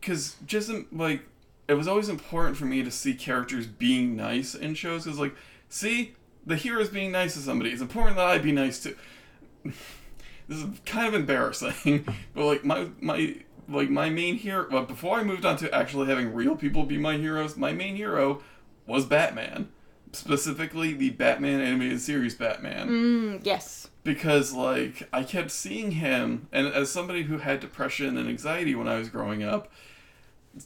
[0.00, 1.22] because just um, like
[1.68, 5.36] it was always important for me to see characters being nice in shows because like
[5.68, 7.70] see the hero's being nice to somebody.
[7.70, 8.96] It's important that i be nice to
[9.64, 13.36] this is kind of embarrassing but like my my
[13.68, 16.98] like my main hero well, before i moved on to actually having real people be
[16.98, 18.42] my heroes my main hero
[18.86, 19.68] was batman
[20.12, 23.88] specifically the batman animated series batman Mm, yes.
[24.02, 28.88] because like I kept seeing him, and as somebody who had depression and anxiety when
[28.88, 29.70] I was growing up,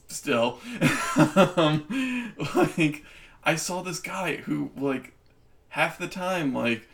[0.08, 0.60] still,
[1.56, 3.04] um, like
[3.44, 5.12] I saw this guy who like
[5.70, 6.88] half the time like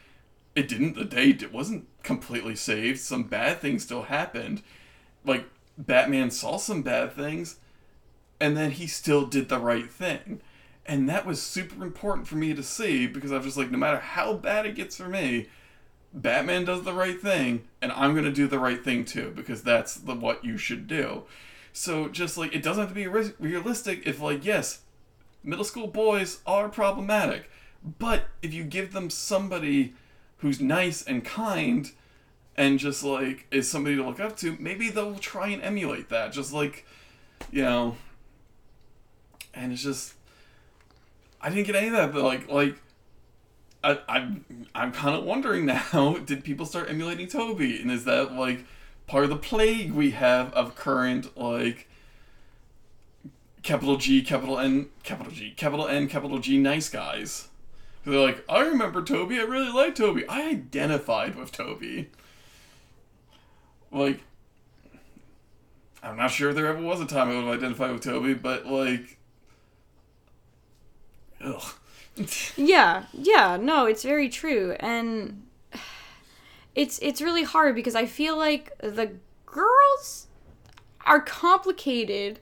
[0.57, 2.99] it didn't the day it wasn't completely saved.
[2.99, 4.63] Some bad things still happened.
[5.25, 5.45] Like
[5.79, 7.57] Batman saw some bad things,
[8.41, 10.41] and then he still did the right thing.
[10.91, 13.79] And that was super important for me to see because I was just like, no
[13.79, 15.47] matter how bad it gets for me,
[16.13, 19.95] Batman does the right thing, and I'm gonna do the right thing too because that's
[19.95, 21.23] the what you should do.
[21.73, 24.05] So just like it doesn't have to be re- realistic.
[24.05, 24.81] If like yes,
[25.45, 27.49] middle school boys are problematic,
[28.01, 29.95] but if you give them somebody
[30.39, 31.93] who's nice and kind,
[32.57, 36.33] and just like is somebody to look up to, maybe they'll try and emulate that.
[36.33, 36.85] Just like,
[37.53, 37.97] you know.
[39.55, 40.15] And it's just,
[41.41, 42.13] I didn't get any of that.
[42.13, 42.77] But like, like.
[43.83, 46.19] I, I'm I'm kind of wondering now.
[46.27, 48.67] Did people start emulating Toby, and is that like
[49.07, 51.89] part of the plague we have of current like
[53.63, 57.49] capital G, capital N, capital G, capital N, capital G nice guys?
[58.05, 59.39] They're like, I remember Toby.
[59.39, 60.27] I really like Toby.
[60.29, 62.11] I identified with Toby.
[63.93, 64.21] Like,
[66.03, 68.35] I'm not sure if there ever was a time I would have identified with Toby,
[68.35, 69.19] but like,
[71.45, 71.75] ugh.
[72.57, 74.77] Yeah, yeah, no, it's very true.
[74.81, 75.47] And
[76.75, 79.13] it's it's really hard because I feel like the
[79.47, 80.27] girls
[81.07, 82.41] are complicated,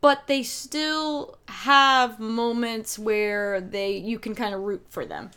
[0.00, 5.30] but they still have moments where they you can kind of root for them.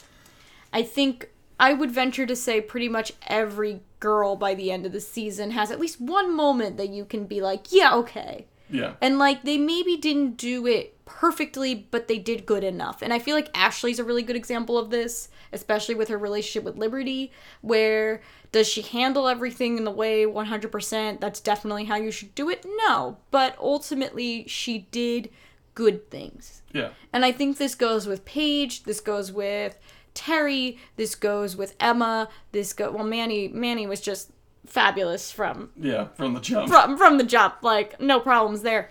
[0.74, 1.30] I think
[1.60, 5.52] I would venture to say pretty much every girl by the end of the season
[5.52, 8.46] has at least one moment that you can be like, yeah, okay.
[8.70, 13.02] yeah, And like they maybe didn't do it perfectly, but they did good enough.
[13.02, 16.64] And I feel like Ashley's a really good example of this, especially with her relationship
[16.64, 17.32] with Liberty,
[17.62, 22.50] where does she handle everything in the way 100% that's definitely how you should do
[22.50, 22.64] it?
[22.88, 25.32] No, but ultimately she did
[25.74, 26.62] good things.
[26.74, 29.80] yeah, And I think this goes with Paige, this goes with
[30.14, 34.32] Terri, this goes with Emma, this go well Manny Manny was just
[34.66, 36.08] fabulous from yeah.
[36.16, 36.68] From the jump.
[36.70, 37.58] from from the jump.
[37.62, 38.90] Like no problems there.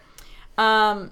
[0.56, 1.10] Um,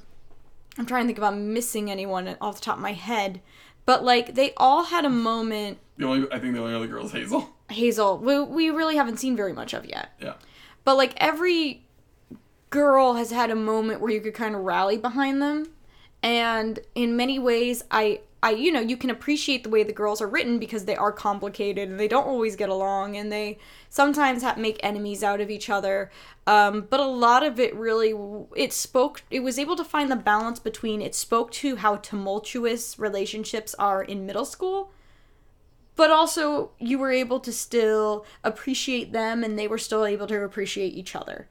[0.79, 3.41] I'm trying to think if I'm missing anyone off the top of my head,
[3.87, 5.79] but like they all had a moment.
[5.97, 7.51] The only I think the only other girl is Hazel.
[7.70, 10.35] Hazel, we we really haven't seen very much of yet, Yeah,
[10.85, 11.87] but like every
[12.70, 15.68] girl has had a moment where you could kind of rally behind them,
[16.22, 18.20] and in many ways, I.
[18.45, 21.11] I, you know, you can appreciate the way the girls are written because they are
[21.11, 23.57] complicated and they don't always get along and they
[23.88, 26.11] sometimes have make enemies out of each other.
[26.47, 28.12] Um, but a lot of it really,
[28.55, 32.99] it spoke, it was able to find the balance between it spoke to how tumultuous
[32.99, 34.92] relationships are in middle school,
[35.97, 40.42] but also you were able to still appreciate them and they were still able to
[40.42, 41.49] appreciate each other.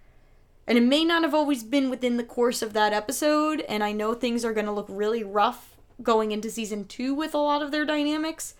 [0.67, 3.93] And it may not have always been within the course of that episode, and I
[3.93, 7.61] know things are going to look really rough going into season two with a lot
[7.61, 8.55] of their dynamics.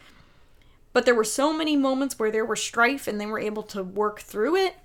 [0.91, 3.83] But there were so many moments where there were strife and they were able to
[3.83, 4.75] work through it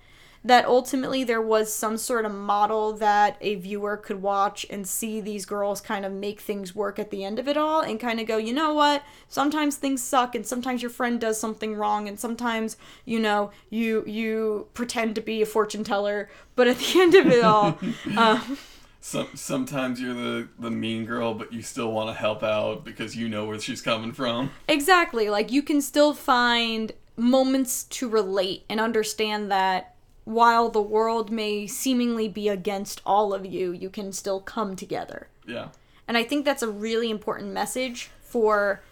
[0.44, 5.20] that ultimately there was some sort of model that a viewer could watch and see
[5.20, 8.20] these girls kind of make things work at the end of it all and kind
[8.20, 9.02] of go, you know what?
[9.28, 14.04] Sometimes things suck and sometimes your friend does something wrong and sometimes, you know, you
[14.06, 17.78] you pretend to be a fortune teller, but at the end of it all,
[18.16, 18.58] um,
[19.00, 23.16] some sometimes you're the the mean girl, but you still want to help out because
[23.16, 24.50] you know where she's coming from.
[24.66, 25.30] Exactly.
[25.30, 29.94] Like you can still find moments to relate and understand that
[30.24, 35.28] while the world may seemingly be against all of you, you can still come together.
[35.46, 35.68] Yeah,
[36.06, 38.82] And I think that's a really important message for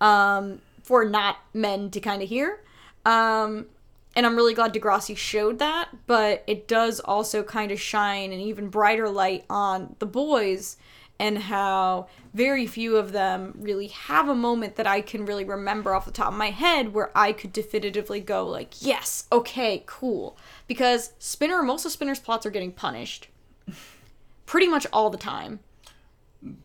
[0.00, 2.60] um for not men to kind of hear.
[3.06, 3.66] Um
[4.14, 8.40] and I'm really glad Degrassi showed that, but it does also kind of shine an
[8.40, 10.76] even brighter light on the boys
[11.18, 15.94] and how very few of them really have a moment that I can really remember
[15.94, 20.36] off the top of my head where I could definitively go like, "Yes, okay, cool."
[20.66, 23.28] Because Spinner most of Spinner's plots are getting punished
[24.46, 25.60] pretty much all the time.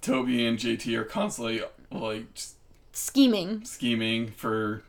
[0.01, 2.55] Toby and JT are constantly like just
[2.93, 3.63] Scheming.
[3.63, 4.81] scheming for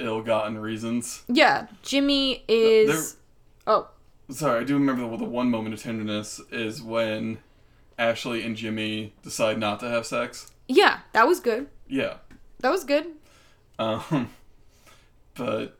[0.00, 1.22] ill-gotten reasons.
[1.28, 3.16] Yeah, Jimmy is
[3.66, 3.88] Oh,
[4.30, 7.38] Sorry, I do remember the, the one moment of tenderness is when
[7.98, 10.50] Ashley and Jimmy decide not to have sex.
[10.68, 11.66] yeah, that was good.
[11.88, 12.14] Yeah,
[12.60, 13.06] That was good.
[13.78, 14.30] um,
[15.34, 15.76] but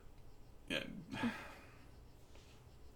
[0.69, 0.79] yeah,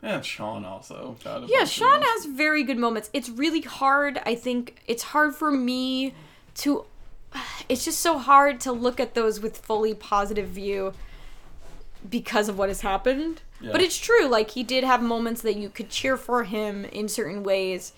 [0.03, 1.15] yeah, Sean also.
[1.23, 3.09] got a Yeah, Sean has very good moments.
[3.13, 4.21] It's really hard.
[4.25, 6.13] I think it's hard for me
[6.55, 6.85] to.
[7.67, 10.93] It's just so hard to look at those with fully positive view
[12.09, 13.41] because of what has happened.
[13.71, 14.27] But it's true.
[14.27, 17.93] Like he did have moments that you could cheer for him in certain ways.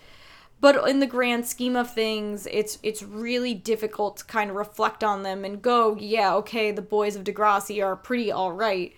[0.59, 5.03] But in the grand scheme of things, it's it's really difficult to kind of reflect
[5.03, 8.95] on them and go, yeah, okay, the boys of Degrassi are pretty all right.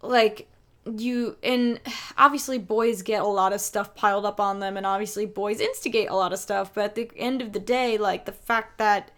[0.00, 0.48] Like
[0.84, 1.80] you and
[2.18, 6.08] obviously boys get a lot of stuff piled up on them and obviously boys instigate
[6.08, 9.10] a lot of stuff, but at the end of the day, like the fact that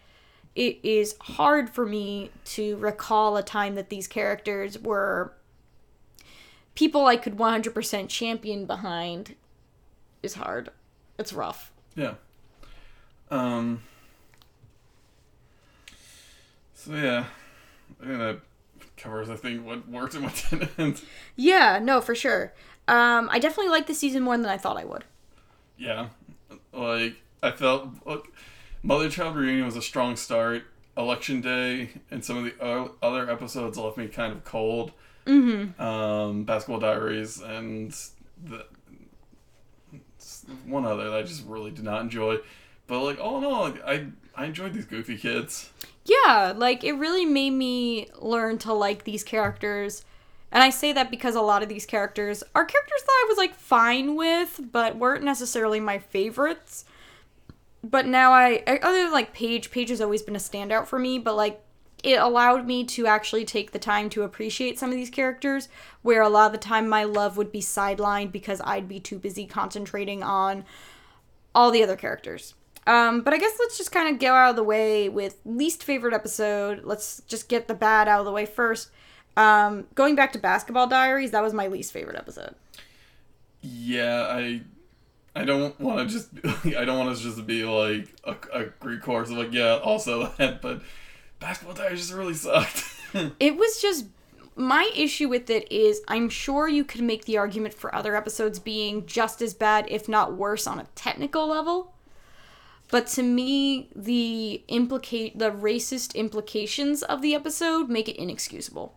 [0.55, 5.33] it is hard for me to recall a time that these characters were
[6.75, 9.35] people I could 100% champion behind
[10.23, 10.71] is hard.
[11.19, 11.73] It's rough.
[11.97, 12.15] Yeah.
[13.31, 13.83] Um.
[16.75, 17.25] So yeah,
[18.03, 18.41] I think that
[18.97, 21.03] covers I think what worked and what didn't.
[21.37, 22.53] Yeah, no, for sure.
[22.87, 25.05] Um, I definitely like the season more than I thought I would.
[25.79, 26.09] Yeah,
[26.73, 28.29] like I felt look,
[28.85, 30.65] Mother Child Reunion was a strong start.
[30.97, 34.93] Election Day and some of the o- other episodes left me kind of cold.
[35.27, 35.81] Mm-hmm.
[35.83, 37.93] Um, Basketball Diaries and
[38.45, 38.67] the
[40.67, 42.39] one other that I just really did not enjoy.
[42.87, 44.07] But like all in all, like, I
[44.37, 45.71] I enjoyed these goofy kids.
[46.05, 50.05] Yeah, like it really made me learn to like these characters.
[50.53, 53.39] And I say that because a lot of these characters are characters that I was
[53.39, 56.85] like fine with, but weren't necessarily my favorites.
[57.85, 61.19] But now I, other than like Paige, Paige has always been a standout for me,
[61.19, 61.61] but like
[62.03, 65.69] it allowed me to actually take the time to appreciate some of these characters,
[66.01, 69.19] where a lot of the time my love would be sidelined because I'd be too
[69.19, 70.65] busy concentrating on
[71.55, 72.55] all the other characters.
[72.87, 75.85] Um, but I guess let's just kind of go out of the way with least
[75.85, 76.85] favorite episode.
[76.85, 78.91] Let's just get the bad out of the way first.
[79.37, 82.55] Um, going back to Basketball Diaries, that was my least favorite episode.
[83.63, 84.63] Yeah, I
[85.35, 86.29] I don't want to just
[86.77, 90.33] I don't want to just be like a, a Greek chorus of like yeah also
[90.39, 90.83] that but
[91.41, 92.85] Basketball Diaries just really sucked.
[93.39, 94.07] It was just
[94.57, 98.59] my issue with it is I'm sure you could make the argument for other episodes
[98.59, 101.95] being just as bad, if not worse, on a technical level.
[102.91, 108.95] But to me, the implicate the racist implications of the episode make it inexcusable.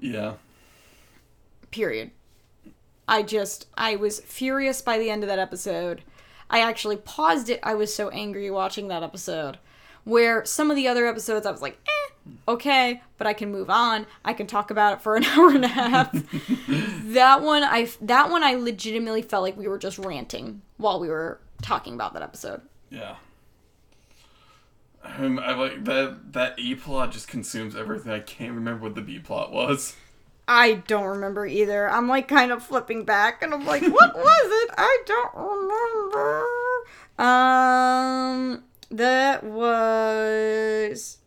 [0.00, 0.34] yeah,
[1.70, 2.10] period.
[3.08, 6.02] I just I was furious by the end of that episode.
[6.50, 7.58] I actually paused it.
[7.62, 9.58] I was so angry watching that episode.
[10.04, 13.68] Where some of the other episodes I was like, eh, okay, but I can move
[13.68, 14.06] on.
[14.24, 16.10] I can talk about it for an hour and a half.
[17.12, 21.08] that one I that one I legitimately felt like we were just ranting while we
[21.08, 22.62] were talking about that episode.
[22.90, 23.16] yeah.
[25.04, 28.12] Um, I like that that A plot just consumes everything.
[28.12, 29.94] I can't remember what the B plot was.
[30.48, 31.88] I don't remember either.
[31.90, 34.70] I'm like kind of flipping back and I'm like, what was it?
[34.78, 36.44] I don't remember.
[37.22, 41.18] Um that was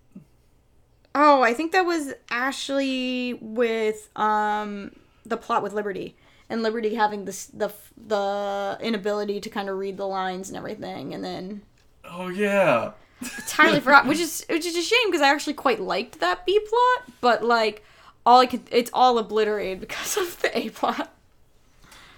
[1.13, 4.95] Oh, I think that was Ashley with um
[5.25, 6.15] the plot with Liberty
[6.49, 11.13] and Liberty having this the the inability to kind of read the lines and everything
[11.13, 11.61] and then
[12.03, 16.19] Oh yeah, entirely forgot, which is which is a shame because I actually quite liked
[16.21, 17.85] that B plot, but like
[18.25, 21.13] all I could it's all obliterated because of the A plot.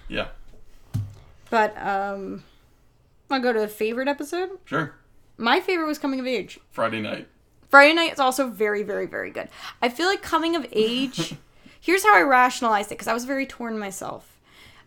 [0.08, 0.28] yeah,
[1.50, 2.44] But um
[3.30, 4.50] I'll go to a favorite episode.
[4.64, 4.94] sure.
[5.36, 6.60] My favorite was Coming of Age.
[6.70, 7.26] Friday night.
[7.70, 9.48] Friday Night is also very, very, very good.
[9.82, 11.34] I feel like Coming of Age.
[11.80, 14.38] here's how I rationalized it because I was very torn myself.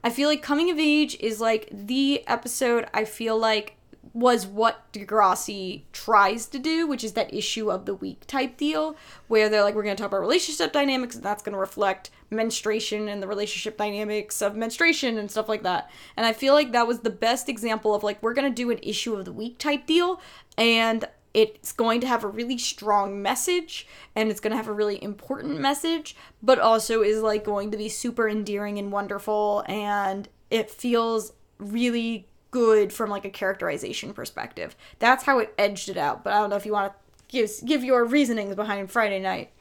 [0.03, 3.75] I feel like Coming of Age is like the episode I feel like
[4.13, 8.95] was what Degrassi tries to do, which is that issue of the week type deal,
[9.27, 12.09] where they're like, we're going to talk about relationship dynamics, and that's going to reflect
[12.29, 15.89] menstruation and the relationship dynamics of menstruation and stuff like that.
[16.15, 18.71] And I feel like that was the best example of like, we're going to do
[18.71, 20.21] an issue of the week type deal,
[20.57, 23.85] and it's going to have a really strong message
[24.15, 27.77] and it's going to have a really important message but also is like going to
[27.77, 32.27] be super endearing and wonderful and it feels really
[32.57, 34.75] good from like a characterization perspective.
[34.99, 36.99] That's how it edged it out but i don't know if you want to
[37.29, 39.51] give give your reasonings behind friday night.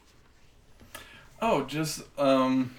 [1.40, 2.74] Oh, just um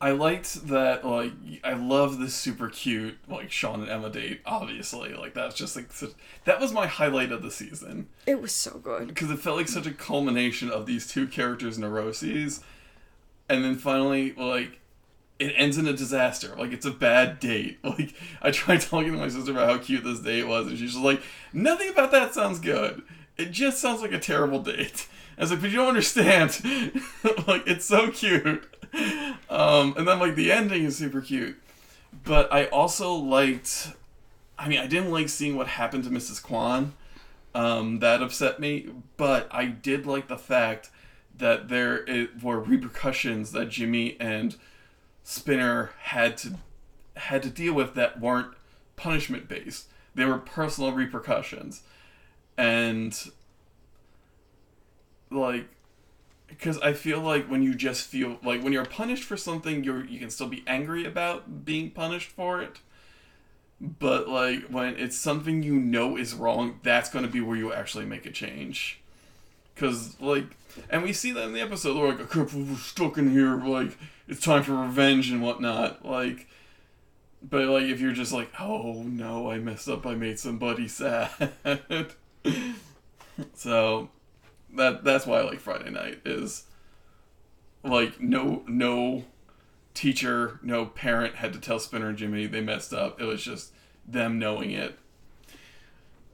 [0.00, 1.32] I liked that like
[1.64, 5.14] I love this super cute like Sean and Emma date obviously.
[5.14, 6.10] Like that's just like such,
[6.44, 8.08] that was my highlight of the season.
[8.26, 9.08] It was so good.
[9.08, 12.62] Because it felt like such a culmination of these two characters' neuroses.
[13.48, 14.80] And then finally like
[15.38, 19.18] it ends in a disaster like it's a bad date like I tried talking to
[19.18, 21.22] my sister about how cute this date was and she's just like
[21.52, 23.02] nothing about that sounds good
[23.36, 25.08] it just sounds like a terrible date
[25.38, 26.58] I was like, but you don't understand.
[27.46, 28.64] like, it's so cute.
[29.50, 31.56] Um, and then, like, the ending is super cute.
[32.24, 33.92] But I also liked.
[34.58, 36.42] I mean, I didn't like seeing what happened to Mrs.
[36.42, 36.94] Kwan.
[37.54, 38.88] Um, that upset me.
[39.18, 40.90] But I did like the fact
[41.36, 42.06] that there
[42.42, 44.56] were repercussions that Jimmy and
[45.28, 46.54] Spinner had to
[47.16, 48.54] had to deal with that weren't
[48.94, 49.88] punishment based.
[50.14, 51.82] They were personal repercussions.
[52.56, 53.12] And
[55.28, 55.66] like
[56.46, 60.04] because I feel like when you just feel like when you're punished for something, you're
[60.04, 62.78] you can still be angry about being punished for it.
[63.80, 67.72] But like when it's something you know is wrong, that's going to be where you
[67.72, 69.00] actually make a change.
[69.74, 70.56] Cause like,
[70.88, 71.94] and we see that in the episode.
[71.94, 73.98] They're like, believe we're stuck in here, like
[74.28, 76.04] it's time for revenge and whatnot.
[76.04, 76.48] Like,
[77.42, 81.30] but like if you're just like, oh no, I messed up, I made somebody sad.
[83.54, 84.08] so
[84.74, 86.64] that that's why I like Friday night is
[87.84, 89.24] like no no
[89.94, 93.20] teacher, no parent had to tell Spinner and Jimmy they messed up.
[93.20, 93.72] It was just
[94.06, 94.98] them knowing it.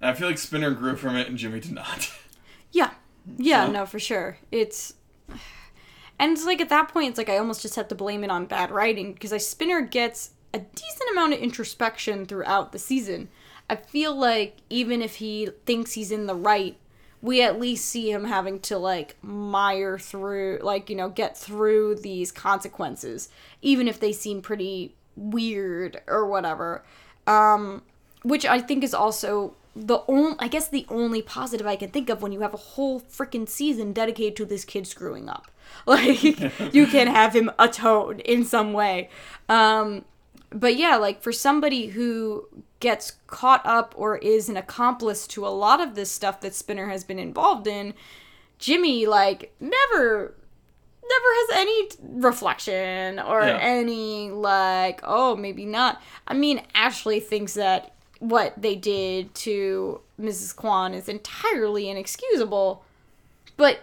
[0.00, 2.10] And I feel like Spinner grew from it and Jimmy did not.
[2.74, 2.90] Yeah.
[3.36, 4.38] Yeah, So- no, for sure.
[4.50, 4.94] It's
[6.22, 8.30] and it's like at that point it's like I almost just have to blame it
[8.30, 13.28] on bad writing because I Spinner gets a decent amount of introspection throughout the season.
[13.68, 16.76] I feel like even if he thinks he's in the right,
[17.20, 21.96] we at least see him having to like mire through like, you know, get through
[21.96, 23.28] these consequences
[23.60, 26.84] even if they seem pretty weird or whatever.
[27.26, 27.82] Um
[28.22, 32.10] which I think is also the only I guess the only positive I can think
[32.10, 35.50] of when you have a whole freaking season dedicated to this kid screwing up.
[35.86, 36.22] Like
[36.74, 39.08] you can have him atone in some way.
[39.48, 40.04] Um
[40.50, 42.46] but yeah, like for somebody who
[42.80, 46.88] gets caught up or is an accomplice to a lot of this stuff that Spinner
[46.88, 47.94] has been involved in,
[48.58, 50.34] Jimmy like never
[51.04, 51.88] never has any
[52.20, 53.58] reflection or Yeah.
[53.60, 57.91] any like oh maybe not i mean ashley thinks that
[58.22, 62.84] what they did to mrs kwan is entirely inexcusable
[63.56, 63.80] but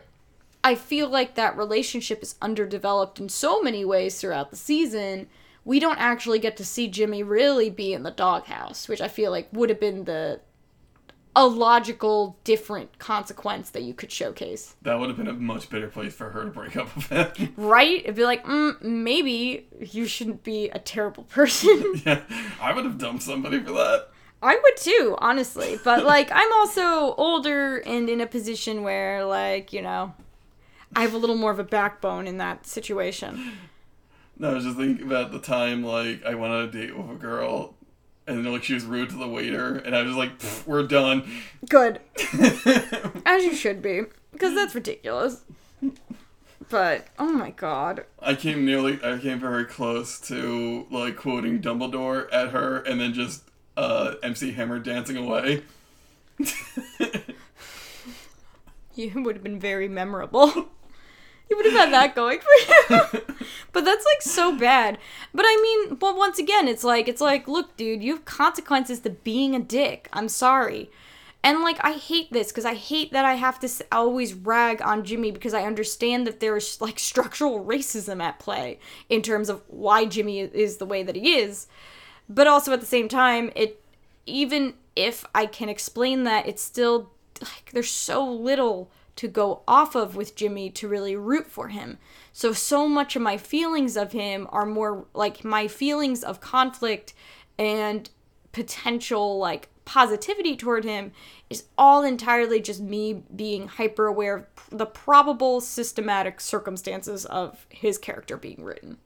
[0.64, 5.28] i feel like that relationship is underdeveloped in so many ways throughout the season
[5.66, 9.30] we don't actually get to see jimmy really be in the doghouse which i feel
[9.30, 10.40] like would have been the
[11.36, 15.88] a logical different consequence that you could showcase That would have been a much better
[15.88, 17.54] place for her to break up with him.
[17.58, 18.00] right?
[18.00, 22.02] It'd be like, mm, maybe you shouldn't be a terrible person.
[22.06, 22.24] yeah,
[22.60, 24.10] I would have dumped somebody for that.
[24.42, 25.80] I would too, honestly.
[25.84, 30.14] But like, I'm also older and in a position where, like, you know,
[30.96, 33.54] I have a little more of a backbone in that situation.
[34.38, 37.10] No, I was just thinking about the time like I went on a date with
[37.12, 37.76] a girl,
[38.26, 40.32] and like she was rude to the waiter, and I was like,
[40.66, 41.30] "We're done."
[41.68, 42.00] Good,
[43.26, 45.42] as you should be, because that's ridiculous.
[46.70, 52.32] But oh my god, I came nearly, I came very close to like quoting Dumbledore
[52.32, 53.44] at her, and then just
[53.80, 55.64] uh, MC Hammer dancing away.
[58.96, 60.70] you would have been very memorable.
[61.50, 63.22] You would have had that going for you.
[63.72, 65.00] But that's like so bad.
[65.34, 69.00] But I mean, but once again, it's like it's like, look, dude, you have consequences
[69.00, 70.10] to being a dick.
[70.14, 70.92] I'm sorry.
[71.44, 75.04] And like I hate this because I hate that I have to always rag on
[75.04, 80.06] Jimmy because I understand that there's like structural racism at play in terms of why
[80.06, 81.68] Jimmy is the way that he is.
[82.30, 83.84] But also at the same time, it
[84.26, 87.10] even if I can explain that, it's still
[87.42, 91.98] like there's so little to go off of with Jimmy to really root for him.
[92.32, 97.14] So so much of my feelings of him are more like my feelings of conflict
[97.58, 98.10] and
[98.52, 101.12] potential like positivity toward him
[101.50, 107.98] is all entirely just me being hyper aware of the probable systematic circumstances of his
[107.98, 108.98] character being written.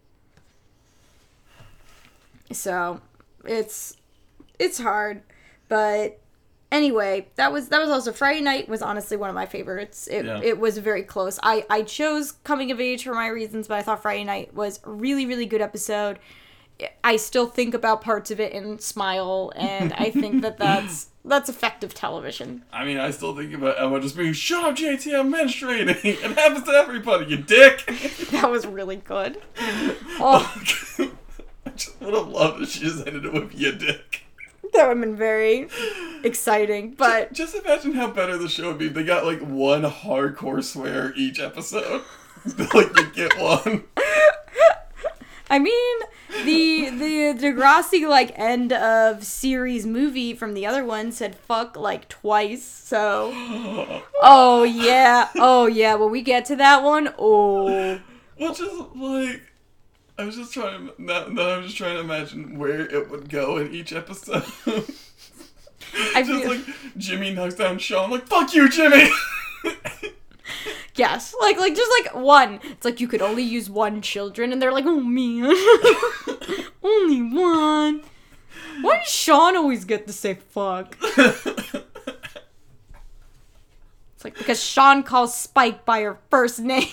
[2.52, 3.02] So,
[3.46, 3.96] it's
[4.60, 5.22] it's hard,
[5.68, 6.20] but
[6.72, 10.08] anyway, that was that was also Friday night was honestly one of my favorites.
[10.08, 10.40] It Yeah.
[10.44, 11.40] it was very close.
[11.44, 14.80] I I chose coming of age for my reasons, but I thought Friday night was
[14.84, 16.20] a really really good episode.
[17.04, 21.48] I still think about parts of it and smile, and I think that that's that's
[21.48, 22.64] effective television.
[22.74, 26.38] I mean, I still think about Emma just being, "Shut up, JT, I'm menstruating." It
[26.38, 27.84] happens to everybody, you dick.
[28.32, 29.38] That was really good.
[30.20, 30.52] Oh,
[31.78, 34.24] just would have loved if she just ended it with "you dick."
[34.74, 35.68] that would have been very
[36.24, 39.84] exciting, but Just imagine how better the show would be if they got like one
[39.84, 42.02] hardcore swear each episode.
[42.74, 43.84] like you get one.
[45.50, 46.00] I mean,
[46.46, 52.10] the the Degrassi like end of series movie from the other one said fuck like
[52.10, 52.64] twice.
[52.64, 53.32] So,
[54.22, 55.96] oh yeah, oh yeah.
[55.96, 58.00] When we get to that one, oh
[58.38, 59.42] which is like
[60.18, 60.88] I was just trying.
[60.88, 63.94] To, now, now I was just trying to imagine where it would go in each
[63.94, 64.44] episode.
[66.16, 66.62] I just feel- like
[66.98, 69.10] Jimmy knocks down Sean, like "fuck you, Jimmy."
[70.96, 72.60] yes, like like just like one.
[72.64, 75.46] It's like you could only use one children, and they're like, oh man,
[76.84, 78.02] only one.
[78.82, 80.98] Why does Sean always get to say fuck?
[84.16, 86.88] It's like because Sean calls Spike by her first name.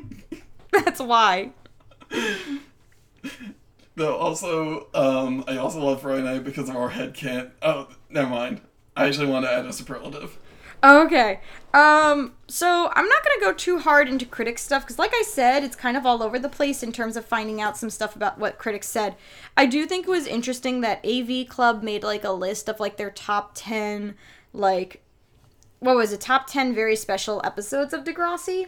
[0.72, 1.50] That's why.
[3.96, 7.50] No, also, um, I also love Friday Night because of our head can't.
[7.62, 8.60] Oh, never mind.
[8.96, 10.38] I actually want to add a superlative.
[10.82, 11.40] Okay.
[11.74, 15.64] Um, so I'm not gonna go too hard into critics stuff because, like I said,
[15.64, 18.38] it's kind of all over the place in terms of finding out some stuff about
[18.38, 19.16] what critics said.
[19.56, 22.96] I do think it was interesting that AV Club made like a list of like
[22.96, 24.14] their top ten,
[24.52, 25.02] like,
[25.80, 28.66] what was it, top ten very special episodes of Degrassi,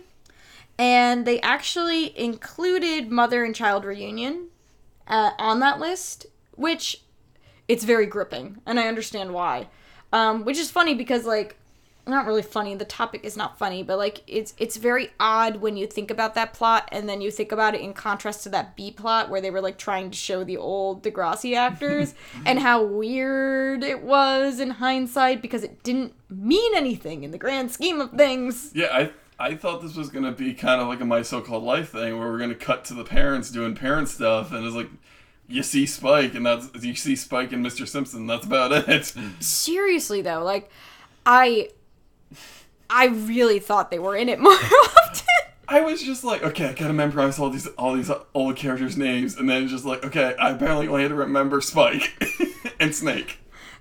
[0.79, 4.49] and they actually included Mother and Child Reunion
[5.09, 7.03] uh, on that list, which
[7.66, 9.68] it's very gripping, and I understand why.
[10.12, 11.57] Um, which is funny because like
[12.09, 12.74] not really funny.
[12.74, 16.35] The topic is not funny, but like it's it's very odd when you think about
[16.35, 19.41] that plot and then you think about it in contrast to that B plot where
[19.41, 22.14] they were like trying to show the old Degrassi actors
[22.47, 27.70] and how weird it was in hindsight because it didn't mean anything in the grand
[27.70, 28.70] scheme of things.
[28.74, 31.91] Yeah, I I thought this was gonna be kind of like a my so-called life
[31.91, 34.89] thing where we're gonna cut to the parents doing parent stuff, and it's like
[35.47, 37.86] you see Spike, and that's you see Spike and Mr.
[37.86, 38.26] Simpson.
[38.26, 39.14] That's about it.
[39.41, 40.70] Seriously though, like
[41.24, 41.70] I
[42.91, 44.53] I really thought they were in it more
[44.97, 45.26] often.
[45.70, 49.36] I was just like, okay, I gotta memorize all these all these old characters' names,
[49.36, 52.14] and then just like, okay, I apparently only had to remember Spike
[52.80, 53.39] and Snake.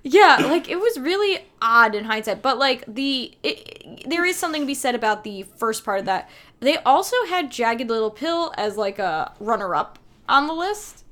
[0.09, 4.61] Yeah, like it was really odd in hindsight, but like the it, there is something
[4.61, 6.29] to be said about the first part of that.
[6.61, 9.99] They also had Jagged Little Pill as like a runner-up
[10.29, 11.03] on the list,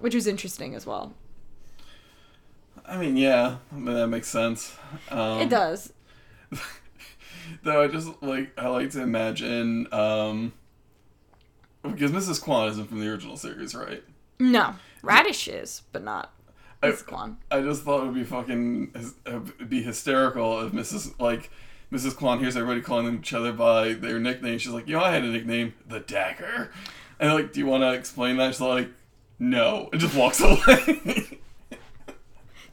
[0.00, 1.12] which was interesting as well.
[2.84, 4.76] I mean, yeah, I mean, that makes sense.
[5.08, 5.92] Um, It does.
[7.62, 10.52] though I just like I like to imagine um
[11.82, 12.42] because Mrs.
[12.42, 14.02] Kwan isn't from the original series, right?
[14.40, 16.32] No, Raditch is, but not
[16.82, 17.38] I- Kwan.
[17.50, 21.18] I just thought it would be fucking it'd uh, be hysterical if Mrs.
[21.20, 21.50] like
[21.92, 22.16] Mrs.
[22.16, 24.58] Kwan hears everybody calling each other by their nickname.
[24.58, 26.70] She's like, "Yo, I had a nickname, the Dagger,"
[27.20, 28.88] and like, "Do you want to explain that?" She's like,
[29.38, 31.38] "No," and just walks away.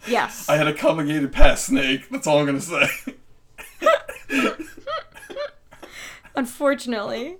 [0.08, 0.48] Yes.
[0.48, 2.10] I had a complicated past, Snake.
[2.10, 2.88] That's all I'm gonna say.
[6.36, 7.38] Unfortunately,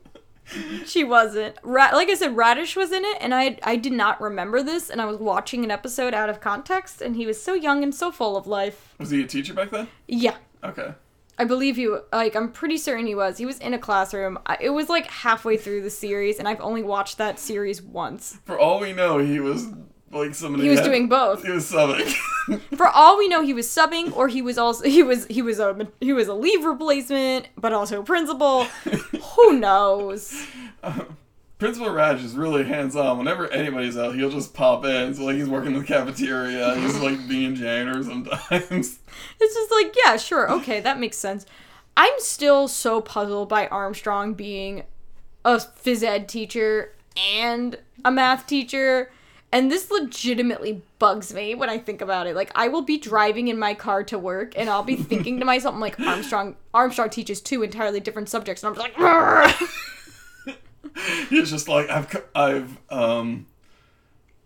[0.86, 1.56] she wasn't.
[1.64, 4.90] Ra- like I said, Raditch was in it, and I I did not remember this,
[4.90, 7.94] and I was watching an episode out of context, and he was so young and
[7.94, 8.96] so full of life.
[8.98, 9.88] Was he a teacher back then?
[10.08, 10.94] Yeah, Okay.
[11.38, 13.38] I believe he like I'm pretty certain he was.
[13.38, 14.38] He was in a classroom.
[14.46, 18.40] I, it was like halfway through the series, and I've only watched that series once.
[18.46, 19.68] For all we know, he was
[20.12, 20.64] like somebody.
[20.66, 21.44] He was doing both.
[21.44, 22.12] He was subbing.
[22.76, 25.60] For all we know, he was subbing, or he was also he was he was
[25.60, 28.64] a he was a leave replacement, but also principal.
[28.64, 30.46] Who knows?
[30.82, 31.02] Uh,
[31.60, 33.18] principal Raj is really hands on.
[33.18, 35.14] Whenever anybody's out, he'll just pop in.
[35.14, 36.76] So like he's working in the cafeteria.
[36.76, 39.00] He's like being janitor sometimes.
[39.40, 41.46] It's just like, yeah, sure, okay, that makes sense.
[41.96, 44.84] I'm still so puzzled by Armstrong being
[45.44, 49.12] a phys ed teacher and a math teacher.
[49.52, 52.36] And this legitimately bugs me when I think about it.
[52.36, 55.46] Like I will be driving in my car to work and I'll be thinking to
[55.46, 59.70] myself, I'm like, Armstrong Armstrong teaches two entirely different subjects, and I'm just like.
[61.30, 63.48] He's just like I've I've um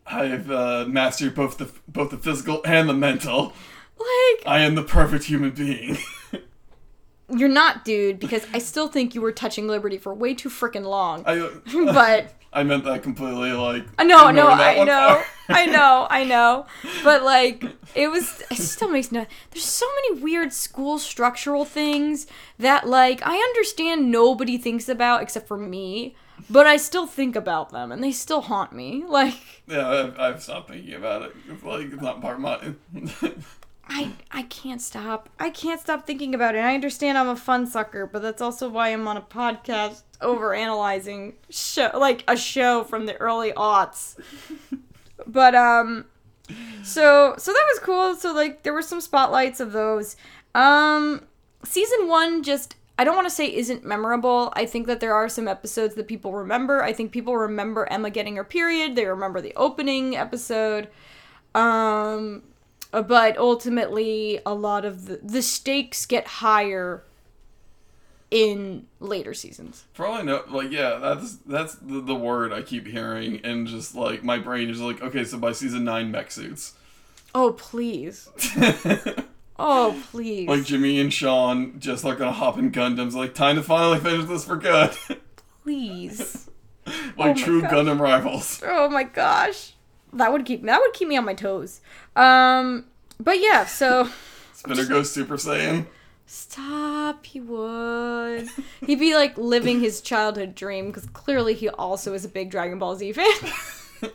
[0.06, 3.54] I've uh, mastered both the both the physical and the mental.
[3.98, 5.98] like I am the perfect human being.
[7.30, 10.86] you're not, dude, because I still think you were touching Liberty for way too freaking
[10.86, 11.24] long.
[11.26, 13.86] I but I meant that completely like.
[13.98, 15.24] I know, no, I one know.
[15.50, 16.66] I know, I know.
[17.04, 17.64] But like,
[17.96, 18.44] it was.
[18.52, 19.26] It still makes no.
[19.52, 22.28] There's so many weird school structural things
[22.60, 26.16] that like I understand nobody thinks about except for me,
[26.50, 29.04] but I still think about them and they still haunt me.
[29.08, 29.36] Like
[29.68, 31.36] Yeah, I've, I've stopped thinking about it.
[31.50, 32.74] It's like it's not part of my.
[33.88, 35.30] I I can't stop.
[35.40, 36.60] I can't stop thinking about it.
[36.60, 40.54] I understand I'm a fun sucker, but that's also why I'm on a podcast over
[40.54, 44.18] analyzing show like a show from the early aughts.
[45.28, 46.06] but um
[46.84, 48.16] so so that was cool.
[48.16, 50.16] So like there were some spotlights of those.
[50.56, 51.26] Um
[51.64, 54.54] season 1 just I don't want to say isn't memorable.
[54.56, 56.84] I think that there are some episodes that people remember.
[56.84, 58.96] I think people remember Emma getting her period.
[58.96, 60.90] They remember the opening episode.
[61.54, 62.44] Um
[63.02, 67.04] but ultimately a lot of the the stakes get higher
[68.32, 69.86] in later seasons.
[69.94, 73.68] For all I know, like yeah, that's that's the, the word I keep hearing, and
[73.68, 76.74] just like my brain is like, okay, so by season nine, mech suits.
[77.36, 78.30] Oh please.
[79.60, 80.48] Oh please.
[80.50, 83.14] like Jimmy and Sean just are gonna hop in Gundams.
[83.14, 84.92] Like time to finally finish this for good.
[85.62, 86.50] please.
[86.86, 87.72] like oh my true gosh.
[87.72, 88.64] Gundam rivals.
[88.66, 89.74] Oh my gosh.
[90.12, 91.82] That would keep that would keep me on my toes.
[92.16, 92.86] Um
[93.20, 94.10] but yeah, so
[94.54, 95.86] Spinner goes Super Saiyan.
[96.26, 98.48] stop he would.
[98.86, 102.80] He'd be like living his childhood dream cuz clearly he also is a big Dragon
[102.80, 104.12] Ball Z fan.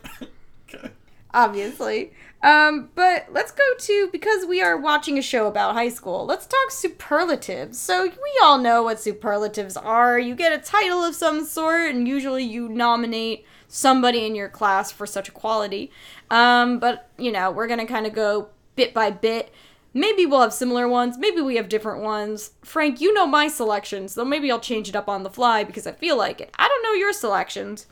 [0.67, 0.89] Okay.
[1.33, 2.11] obviously.
[2.41, 6.25] Um, but let's go to because we are watching a show about high school.
[6.25, 7.77] Let's talk superlatives.
[7.77, 10.17] So we all know what superlatives are.
[10.17, 14.89] You get a title of some sort, and usually you nominate somebody in your class
[14.89, 15.91] for such a quality.
[16.31, 19.53] Um, but you know, we're gonna kind of go bit by bit.
[19.93, 21.17] Maybe we'll have similar ones.
[21.17, 22.51] Maybe we have different ones.
[22.63, 25.87] Frank, you know my selections, though maybe I'll change it up on the fly because
[25.87, 26.53] I feel like it.
[26.59, 27.87] I don't know your selections.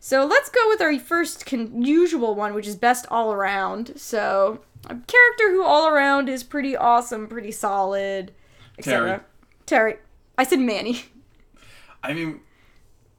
[0.00, 3.92] So let's go with our first con- usual one, which is best all around.
[3.96, 8.32] So a character who all around is pretty awesome, pretty solid,
[8.78, 9.24] etc.
[9.66, 9.98] Terri.
[10.36, 11.04] I said Manny.
[12.02, 12.40] I mean,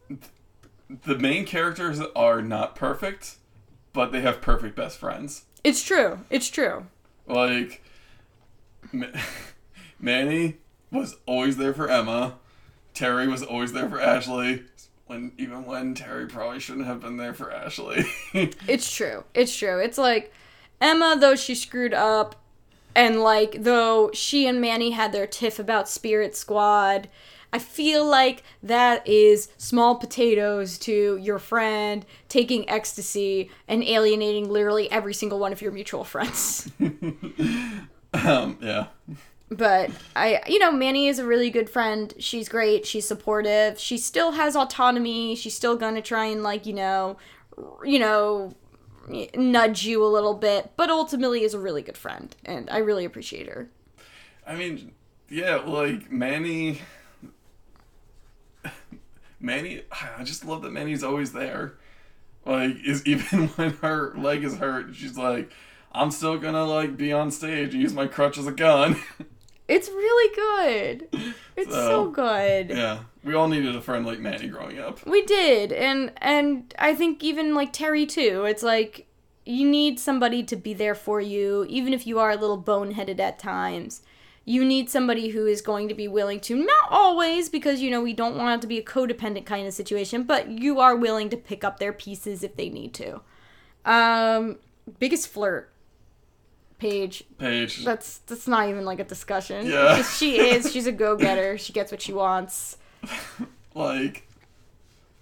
[0.09, 0.19] th-
[1.05, 3.38] the main characters are not perfect,
[3.94, 5.46] but they have perfect best friends.
[5.64, 6.20] It's true.
[6.30, 6.88] It's true.
[7.28, 7.84] Like,
[8.91, 9.08] Ma-
[10.00, 10.58] Manny
[10.91, 12.36] was always there for Emma.
[12.94, 14.64] Terri was always there for Ashley.
[15.06, 18.06] When even when Terri probably shouldn't have been there for Ashley.
[18.68, 19.24] It's true.
[19.34, 19.80] It's true.
[19.80, 20.34] It's like
[20.80, 22.36] Emma, though she screwed up,
[22.96, 27.10] and like though she and Manny had their tiff about Spirit Squad,
[27.54, 34.91] I feel like that is small potatoes to your friend taking ecstasy and alienating literally
[34.91, 36.72] every single one of your mutual friends.
[38.14, 38.88] um, yeah.
[39.51, 42.12] but I, you know, Manny is a really good friend.
[42.18, 42.88] She's great.
[42.88, 43.80] She's supportive.
[43.80, 45.36] She still has autonomy.
[45.36, 47.18] She's still gonna try and like, you know,
[47.84, 48.56] you know,
[49.36, 53.06] nudge you a little bit, but ultimately is a really good friend, and I really
[53.06, 53.70] appreciate her.
[54.47, 54.93] I mean,
[55.30, 56.82] yeah, like Manny.
[59.44, 59.84] Manny,
[60.18, 61.76] I just love that Manny's always there.
[62.46, 65.52] Like, is even when her leg is hurt, she's like,
[65.91, 68.96] "I'm still gonna like be on stage and use my crutch as a gun."
[69.66, 71.08] It's really good.
[71.56, 72.70] It's so, So, good.
[72.70, 75.06] yeah, we all needed a friend like Manny growing up.
[75.08, 78.44] We did, and and I think even like Terri too.
[78.44, 79.08] It's like
[79.46, 83.22] you need somebody to be there for you, even if you are a little boneheaded
[83.22, 84.02] at times.
[84.46, 88.02] You need somebody who is going to be willing to, not always, because you know
[88.02, 91.30] we don't want it to be a codependent kind of situation, but you are willing
[91.30, 93.22] to pick up their pieces if they need to.
[93.86, 94.58] Um,
[95.00, 95.72] biggest flirt,
[96.78, 97.24] Paige.
[97.38, 99.66] Paige, That's that's not even like a discussion.
[99.68, 100.04] Yeah.
[100.04, 100.72] She is.
[100.72, 101.58] She's a go getter.
[101.64, 102.78] She gets what she wants.
[103.74, 104.28] like,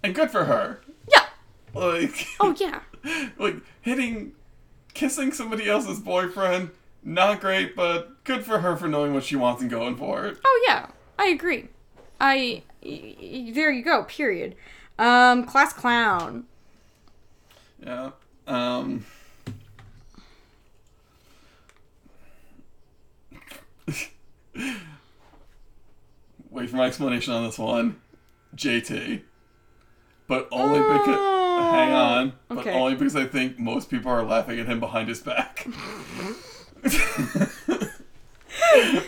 [0.02, 0.80] and good for her.
[1.08, 1.26] Yeah.
[1.74, 2.80] Like, Oh yeah.
[3.38, 4.32] like hitting,
[4.94, 6.70] kissing somebody else's boyfriend,
[7.02, 10.38] not great, but good for her for knowing what she wants and going for it.
[10.44, 10.88] Oh yeah,
[11.18, 11.68] I agree.
[12.20, 14.04] I y- y- there you go.
[14.04, 14.54] Period.
[14.98, 16.44] Um, class clown.
[17.84, 18.10] Yeah.
[18.46, 19.04] Um.
[26.50, 28.00] Wait for my explanation on this one.
[28.56, 29.22] JT.
[30.26, 31.18] But only because.
[31.72, 32.32] Hang on.
[32.48, 32.72] But Okay.
[32.72, 35.66] only because I think most people are laughing at him behind his back.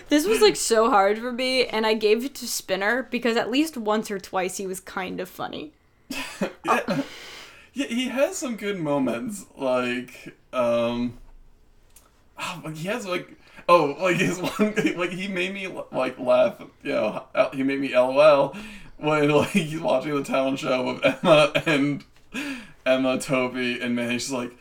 [0.08, 3.50] This was like so hard for me, and I gave it to Spinner because at
[3.50, 5.72] least once or twice he was kind of funny.
[6.64, 7.02] yeah.
[7.72, 9.46] yeah, he has some good moments.
[9.56, 11.18] Like, um,
[12.38, 13.32] oh, he has like,
[13.68, 16.62] oh, like his one, like he made me like laugh.
[16.82, 18.56] You know, he made me LOL
[18.98, 22.04] when like he's watching the talent show with Emma and
[22.86, 24.52] Emma, Toby, and man, he's just like,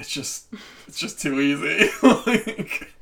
[0.00, 0.46] it's just,
[0.88, 1.90] it's just too easy.
[2.02, 2.92] like,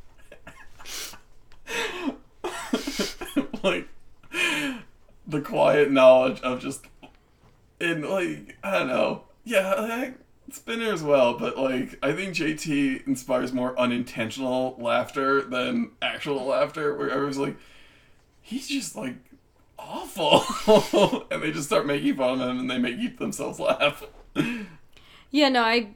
[3.62, 3.88] like
[5.26, 6.86] the quiet knowledge of just
[7.80, 9.22] in like I don't know.
[9.44, 10.14] Yeah, like,
[10.50, 16.96] Spinner as well, but like I think JT inspires more unintentional laughter than actual laughter,
[16.96, 17.56] where everyone's like,
[18.42, 19.16] he's just like
[19.78, 20.42] awful,
[21.30, 24.02] and they just start making fun of him, and they make themselves laugh.
[25.30, 25.90] Yeah, no, I.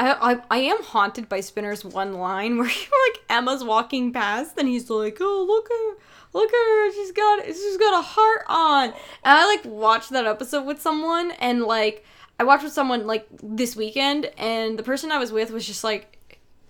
[0.00, 4.66] I, I, I am haunted by Spinner's one line where like Emma's walking past and
[4.66, 8.44] he's like, "Oh look at her, look at her, she's got she's got a heart
[8.48, 8.94] on." And
[9.24, 12.04] I like watched that episode with someone and like
[12.38, 15.84] I watched with someone like this weekend and the person I was with was just
[15.84, 16.18] like,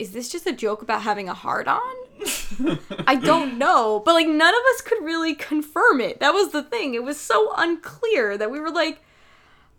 [0.01, 1.81] "Is this just a joke about having a heart on?"
[3.07, 6.19] I don't know, but like none of us could really confirm it.
[6.19, 6.95] That was the thing.
[6.95, 9.03] It was so unclear that we were like,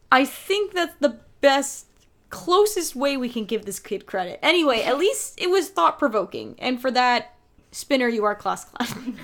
[0.10, 1.88] I think that's the best,
[2.32, 4.40] closest way we can give this kid credit.
[4.42, 7.36] Anyway, at least it was thought provoking, and for that,
[7.72, 9.18] Spinner, you are class clown.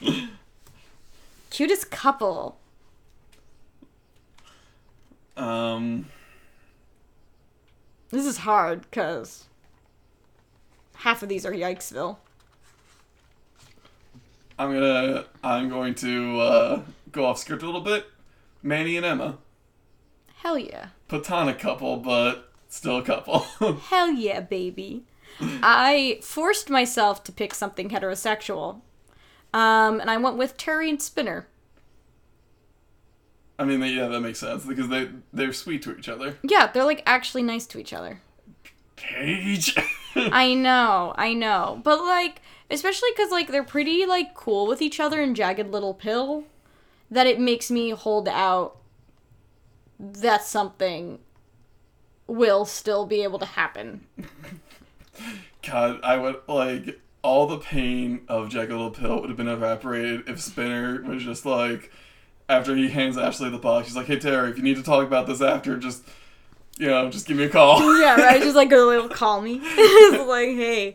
[1.50, 2.58] Cutest couple.
[5.36, 6.06] Um,
[8.10, 9.44] This is hard because
[10.96, 12.16] half of these are Yikesville.
[14.58, 16.82] I'm gonna I'm going to uh,
[17.12, 18.06] go off script a little bit.
[18.62, 19.38] Manny and Emma,
[20.36, 20.88] Hell yeah.
[21.08, 23.40] Platonic couple, but still a couple.
[23.88, 25.04] Hell yeah, baby.
[25.40, 28.80] I forced myself to pick something heterosexual.
[29.52, 31.46] Um, and I went with Terri and Spinner.
[33.58, 36.38] I mean, yeah, that makes sense because they they're sweet to each other.
[36.42, 38.20] Yeah, they're like actually nice to each other.
[38.96, 39.76] Paige.
[40.14, 41.80] I know, I know.
[41.82, 45.94] But like especially cuz like they're pretty like cool with each other in Jagged Little
[45.94, 46.44] Pill
[47.10, 48.76] that it makes me hold out
[49.98, 51.18] that something
[52.26, 54.06] will still be able to happen.
[55.62, 60.28] God, I would like all the pain of Jagged Little Pill would have been evaporated
[60.28, 61.90] if Spinner was just like,
[62.48, 65.06] after he hands Ashley the box, he's like, "Hey Terri, if you need to talk
[65.06, 66.04] about this after, just
[66.78, 68.40] you know, just give me a call." yeah, right.
[68.40, 69.58] Just like a little call me.
[69.60, 70.94] like, hey.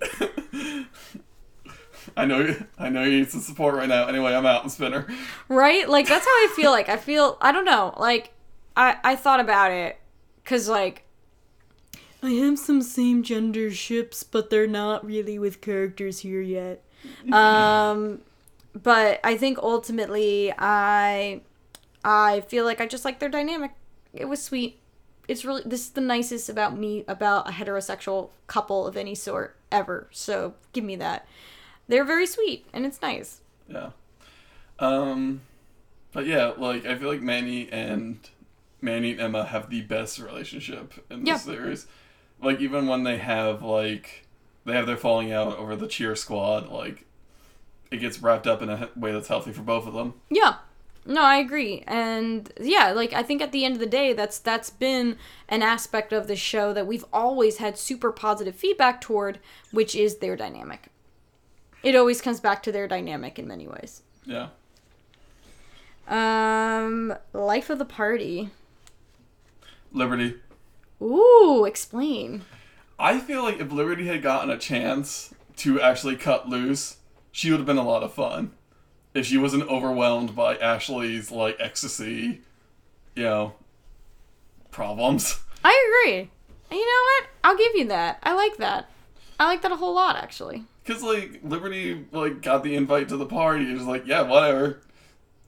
[2.17, 4.07] I know, you, I know you need some support right now.
[4.07, 5.07] Anyway, I'm out and Spinner.
[5.47, 5.87] Right?
[5.87, 6.71] Like that's how I feel.
[6.71, 7.37] Like I feel.
[7.41, 7.93] I don't know.
[7.97, 8.33] Like
[8.81, 9.99] I I thought about it
[10.43, 11.03] because like
[12.23, 16.83] I have some same gender ships, but they're not really with characters here yet.
[17.33, 18.21] Um,
[18.73, 21.41] but I think ultimately I
[22.03, 23.71] I feel like I just like their dynamic.
[24.13, 24.79] It was sweet.
[25.27, 29.55] It's really this is the nicest about me about a heterosexual couple of any sort
[29.71, 30.07] ever.
[30.11, 31.27] So give me that.
[31.87, 33.41] They're very sweet and it's nice.
[33.67, 33.91] Yeah.
[34.77, 35.41] Um,
[36.11, 38.17] but yeah, like I feel like Manny and
[38.81, 41.37] Manny and Emma have the best relationship in this Yeah.
[41.37, 41.87] series.
[42.41, 44.25] Like even when they have like
[44.65, 47.05] they have their falling out over the cheer squad, like
[47.91, 50.15] it gets wrapped up in a way that's healthy for both of them.
[50.29, 50.55] Yeah.
[51.03, 51.83] No, I agree.
[51.87, 55.17] And yeah, like I think at the end of the day that's that's been
[55.49, 59.39] an aspect of the show that we've always had super positive feedback toward,
[59.71, 60.87] which is their dynamic.
[61.83, 64.03] It always comes back to their dynamic in many ways.
[64.25, 64.49] Yeah.
[66.07, 68.49] Um life of the party.
[69.91, 70.35] Liberty.
[71.01, 72.43] Ooh, explain.
[72.99, 76.97] I feel like if Liberty had gotten a chance to actually cut loose,
[77.31, 78.51] she would have been a lot of fun.
[79.13, 82.41] If she wasn't overwhelmed by Ashley's like ecstasy,
[83.15, 83.53] you know,
[84.69, 85.39] problems.
[85.63, 86.29] I agree.
[86.69, 87.29] And you know what?
[87.43, 88.19] I'll give you that.
[88.23, 88.89] I like that.
[89.39, 90.63] I like that a whole lot actually.
[90.85, 94.81] Cause like Liberty like got the invite to the party and was like, yeah, whatever.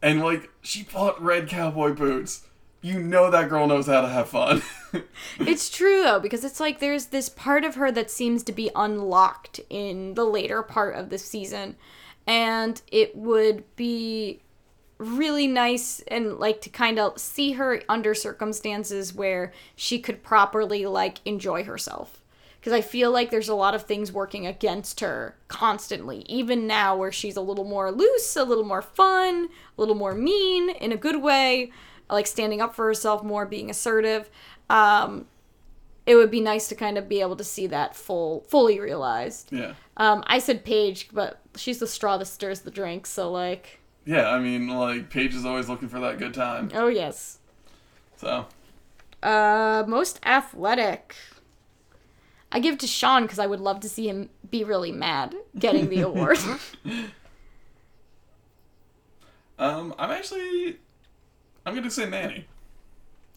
[0.01, 2.45] And like she bought red cowboy boots.
[2.83, 4.61] You know that girl knows how to have fun.
[5.39, 8.69] It's true though, because it's like there's this part of her that seems to be
[8.75, 11.77] unlocked in the later part of the season.
[12.27, 14.41] And it would be
[14.99, 20.85] really nice and like to kind of see her under circumstances where she could properly
[20.85, 22.21] like enjoy herself.
[22.59, 26.95] Because I feel like there's a lot of things working against her constantly, even now
[26.95, 30.91] where she's a little more loose, a little more fun, a little more mean in
[30.91, 31.71] a good way,
[32.09, 34.29] like standing up for herself more, being assertive.
[34.69, 35.25] Um,
[36.05, 39.51] it would be nice to kind of be able to see that full, fully realized.
[39.51, 39.73] yeah.
[39.95, 44.29] Um, I said Paige, but she's the straw that stirs the drink, so like, Yeah,
[44.29, 46.71] I mean like Paige is always looking for that good time.
[46.73, 47.39] oh yes.
[48.17, 48.47] So
[49.21, 51.15] Uh, most athletic.
[52.51, 55.89] I give to Sean because I would love to see him be really mad getting
[55.89, 56.37] the award.
[59.59, 60.77] um I'm actually
[61.65, 62.45] I'm gonna say Manny.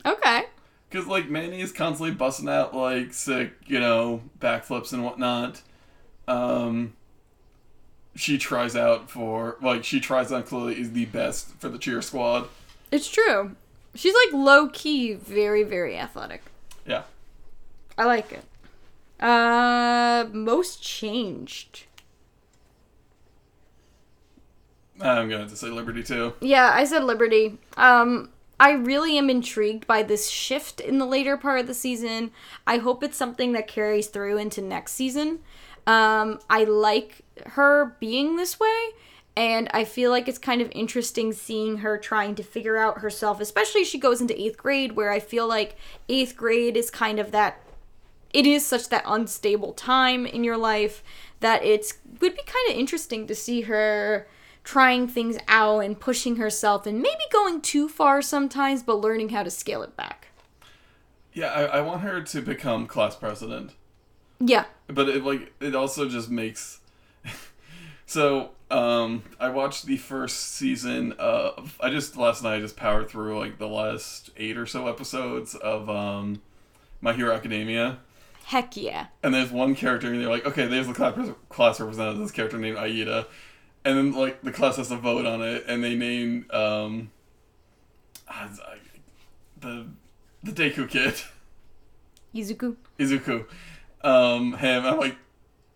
[0.05, 0.45] okay.
[0.91, 5.63] Cause like Manny is constantly busting out like sick, you know, backflips and whatnot.
[6.29, 6.95] Um,
[8.15, 12.01] she tries out for like she tries on clearly is the best for the cheer
[12.03, 12.49] squad.
[12.91, 13.57] It's true.
[13.95, 16.43] She's like low key, very, very athletic.
[16.87, 17.03] Yeah.
[17.99, 18.45] I like it.
[19.23, 21.86] Uh, most changed.
[25.01, 26.35] I'm gonna have to say Liberty too.
[26.41, 27.59] Yeah, I said Liberty.
[27.77, 32.31] Um, I really am intrigued by this shift in the later part of the season.
[32.67, 35.41] I hope it's something that carries through into next season.
[35.87, 38.89] Um, I like her being this way,
[39.37, 43.41] and I feel like it's kind of interesting seeing her trying to figure out herself,
[43.41, 45.77] especially as she goes into eighth grade, where I feel like
[46.09, 47.61] eighth grade is kind of that
[48.33, 51.03] it is such that unstable time in your life
[51.41, 54.27] that it's would be kind of interesting to see her
[54.67, 59.43] trying things out and pushing herself and maybe going too far sometimes but learning how
[59.43, 60.29] to scale it back
[61.33, 63.71] Yeah, I, I want her to become class president,
[64.41, 66.81] yeah but it like it also just makes.
[68.07, 71.79] so um, I watched the first season of.
[71.81, 75.55] I just last night I just powered through like the last eight or so episodes
[75.55, 76.43] of um,
[77.01, 77.99] My Hero Academia.
[78.47, 81.15] heck yeah and there's one character and they're like, okay, there's the class,
[81.49, 83.27] class representative, this character named Iida,
[83.87, 87.11] and then like the class has to vote on it, and they name um,
[88.29, 88.75] ah, uh,
[89.61, 89.87] the
[90.43, 91.15] the Deku kid.
[92.35, 92.77] Izuku.
[92.99, 93.47] Izuku,
[94.03, 94.85] um, him.
[94.85, 95.17] I'm like,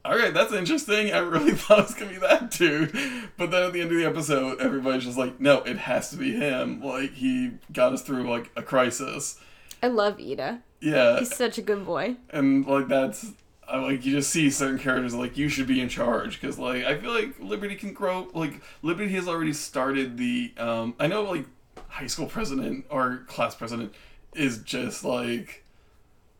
[0.04, 1.12] all right, that's interesting.
[1.12, 2.92] I really thought it was gonna be that dude,
[3.36, 6.16] but then at the end of the episode, everybody's just like, no, it has to
[6.16, 6.82] be him.
[6.82, 9.40] Like he got us through like a crisis.
[9.82, 10.60] I love Iida.
[10.80, 12.16] Yeah, He's such a good boy.
[12.30, 13.32] and like that's.
[13.70, 16.84] I like you just see certain characters like you should be in charge because like
[16.84, 21.22] I feel like Liberty can grow like Liberty has already started the um I know
[21.22, 21.46] like
[21.88, 23.94] high school president or class president
[24.34, 25.64] is just like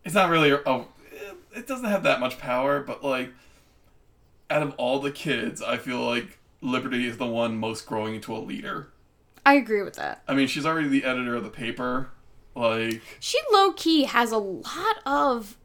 [0.05, 0.89] it's not really oh
[1.55, 3.33] it doesn't have that much power but like
[4.49, 8.35] out of all the kids I feel like Liberty is the one most growing into
[8.35, 8.89] a leader.
[9.47, 10.23] I agree with that.
[10.27, 12.11] I mean she's already the editor of the paper
[12.57, 15.57] like She low key has a lot of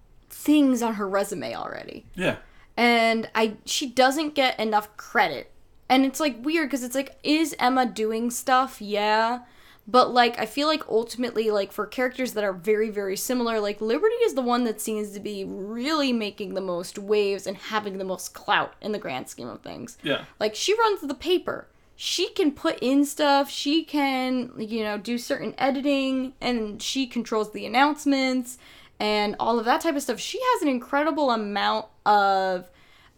[0.45, 2.05] things on her resume already.
[2.15, 2.37] yeah
[2.77, 5.51] and I she doesn't get enough credit.
[5.87, 8.81] And it's like weird because it's like is Emma doing stuff?
[8.81, 9.41] Yeah.
[9.87, 13.79] But like I feel like ultimately like for characters that are very very similar, like
[13.81, 17.97] Liberty is the one that seems to be really making the most waves and having
[17.97, 19.97] the most clout in the grand scheme of things.
[20.03, 21.67] yeah Like she runs the paper.
[21.97, 27.53] She can put in stuff, she can, you know, do certain editing and she controls
[27.53, 28.57] the announcements
[28.99, 30.19] and all of that type of stuff.
[30.19, 32.69] She has an incredible amount of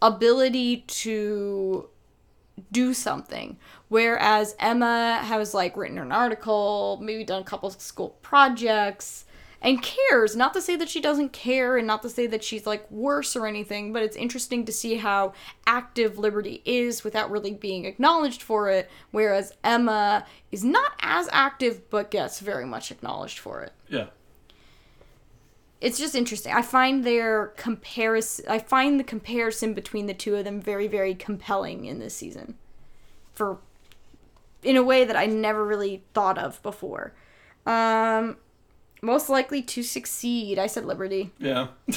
[0.01, 1.89] ability to
[2.71, 3.57] do something.
[3.89, 9.25] Whereas Emma has like written an article, maybe done a couple school projects,
[9.61, 10.35] and cares.
[10.35, 13.35] Not to say that she doesn't care and not to say that she's like worse
[13.35, 15.33] or anything, but it's interesting to see how
[15.65, 18.89] active Liberty is without really being acknowledged for it.
[19.11, 24.07] Whereas Emma is not as active but gets very much acknowledged for it yeah
[25.79, 26.53] it's just interesting.
[26.53, 28.45] I find their comparison.
[28.49, 32.55] I find the comparison between the two of them very, very compelling in this season,
[33.33, 33.59] for
[34.63, 37.13] in a way that I never really thought of before.
[37.65, 38.37] Um,
[39.01, 40.57] most likely to succeed.
[40.57, 41.31] I said Liberty.
[41.37, 41.67] yeah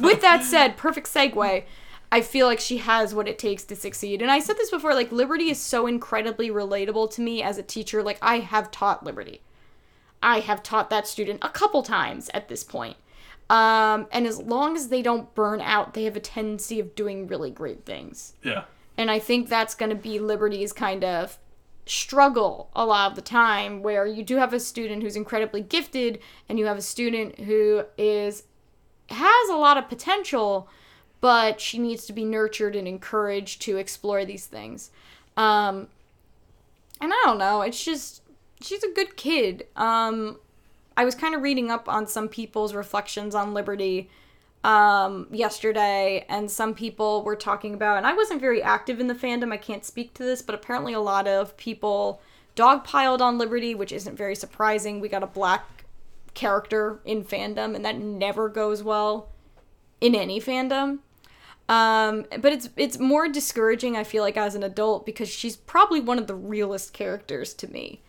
[0.00, 1.64] With that said, perfect segue.
[2.10, 4.22] I feel like she has what it takes to succeed.
[4.22, 4.94] And I said this before.
[4.94, 8.02] Like Liberty is so incredibly relatable to me as a teacher.
[8.02, 9.42] Like I have taught Liberty.
[10.22, 12.96] I have taught that student a couple times at this point.
[13.50, 17.26] Um, and as long as they don't burn out, they have a tendency of doing
[17.26, 18.34] really great things.
[18.42, 18.64] yeah
[18.98, 21.38] And I think that's going to be Liberty's kind of
[21.86, 26.18] struggle a lot of the time, where you do have a student who's incredibly gifted,
[26.48, 28.42] and you have a student who is
[29.08, 30.68] has a lot of potential,
[31.22, 34.90] but she needs to be nurtured and encouraged to explore these things.
[35.34, 35.88] Um,
[37.00, 38.22] and I don't know, it's just
[38.60, 39.66] she's a good kid.
[39.74, 40.38] Um,
[40.98, 44.10] I was kind of reading up on some people's reflections on Liberty
[44.64, 49.14] um, yesterday, and some people were talking about, and I wasn't very active in the
[49.14, 52.20] fandom, I can't speak to this, but apparently a lot of people
[52.56, 54.98] dogpiled on Liberty, which isn't very surprising.
[54.98, 55.84] We got a black
[56.34, 59.28] character in fandom, and that never goes well
[60.00, 60.98] in any fandom.
[61.68, 66.00] Um, but it's it's more discouraging, I feel like, as an adult because she's probably
[66.00, 68.02] one of the realest characters to me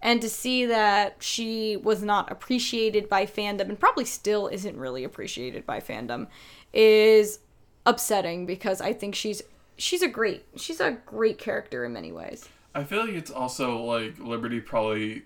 [0.00, 5.04] and to see that she was not appreciated by fandom and probably still isn't really
[5.04, 6.28] appreciated by fandom
[6.72, 7.40] is
[7.86, 9.42] upsetting because I think she's
[9.76, 12.48] she's a great she's a great character in many ways.
[12.74, 15.22] I feel like it's also like Liberty probably,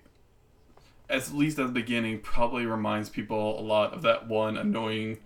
[1.10, 5.18] at least at the beginning, probably reminds people a lot of that one annoying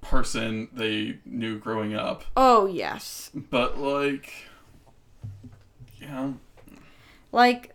[0.00, 2.24] person they knew growing up.
[2.36, 3.30] Oh yes.
[3.34, 4.32] But like,
[6.00, 6.38] know,
[7.32, 7.74] Like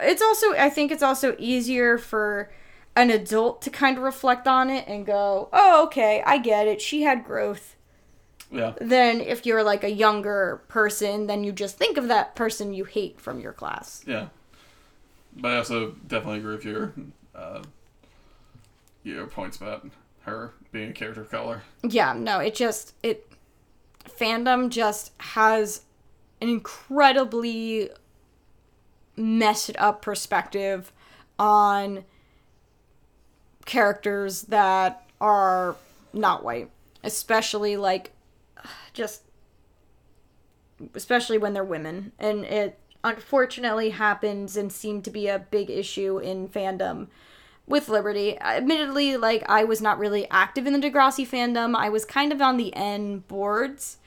[0.00, 2.50] it's also I think it's also easier for
[2.96, 6.80] an adult to kind of reflect on it and go, "Oh, okay, I get it.
[6.80, 7.74] She had growth."
[8.50, 12.72] yeah, Than if you're like a younger person, then you just think of that person
[12.72, 14.02] you hate from your class.
[14.06, 14.28] yeah.
[15.36, 16.92] But I also definitely agree with your
[17.34, 17.62] uh,
[19.04, 19.86] your points about
[20.22, 21.62] her being a character of color.
[21.82, 23.30] yeah no it just it
[24.08, 25.82] fandom just has
[26.40, 27.90] an incredibly
[29.18, 30.92] messed up perspective
[31.38, 32.04] on
[33.64, 35.76] characters that are
[36.12, 36.70] not white
[37.04, 38.12] especially like
[38.92, 39.22] just
[40.94, 46.18] especially when they're women and it unfortunately happens and seemed to be a big issue
[46.18, 47.08] in fandom
[47.68, 48.38] with Liberty.
[48.40, 51.76] Admittedly, like I was not really active in the Degrassi fandom.
[51.76, 53.98] I was kind of on the N boards,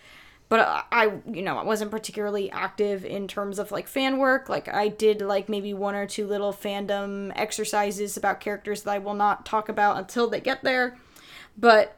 [0.52, 4.50] but I, I, you know, I wasn't particularly active in terms of like fan work.
[4.50, 8.98] Like I did like maybe one or two little fandom exercises about characters that I
[8.98, 10.98] will not talk about until they get there.
[11.58, 11.96] But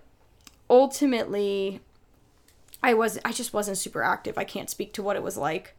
[0.69, 1.81] ultimately,
[2.83, 4.37] I was I just wasn't super active.
[4.37, 5.73] I can't speak to what it was like.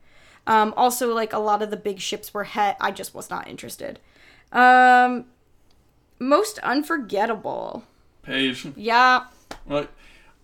[0.49, 2.77] Um, also, like a lot of the big ships were het.
[2.81, 4.01] I just was not interested.
[4.51, 5.27] Um,
[6.19, 7.85] most unforgettable.
[8.25, 8.67] Paige.
[8.75, 9.27] Yeah.
[9.65, 9.91] Like,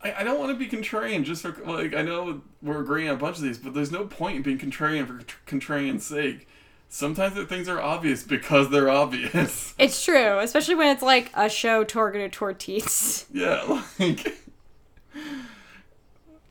[0.02, 3.16] I, I don't want to be contrarian just for like I know we're agreeing on
[3.16, 6.48] a bunch of these, but there's no point in being contrarian for contrarian's sake.
[6.92, 9.74] Sometimes the things are obvious because they're obvious.
[9.78, 13.26] It's true, especially when it's like a show targeted toward teens.
[13.32, 14.36] yeah, like.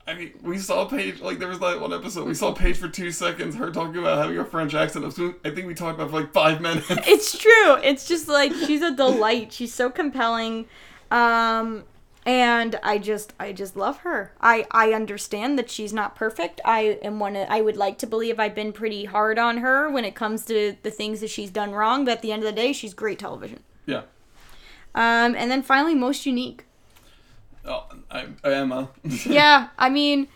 [0.08, 2.88] I mean, we saw Paige, like, there was that one episode, we saw Paige for
[2.88, 5.06] two seconds, her talking about having a French accent.
[5.06, 6.88] I think we talked about it for like five minutes.
[6.90, 7.76] It's true.
[7.84, 9.54] It's just like, she's a delight.
[9.54, 10.66] She's so compelling.
[11.12, 11.84] Um,
[12.30, 14.34] and I just, I just love her.
[14.40, 16.62] I, I understand that she's not perfect.
[16.64, 19.90] I am one of, I would like to believe I've been pretty hard on her
[19.90, 22.46] when it comes to the things that she's done wrong, but at the end of
[22.46, 23.64] the day, she's great television.
[23.88, 24.04] Yeah.
[24.94, 26.66] Um, and then finally, most unique.
[27.66, 28.90] Oh, I, Emma.
[29.26, 30.28] yeah, I mean,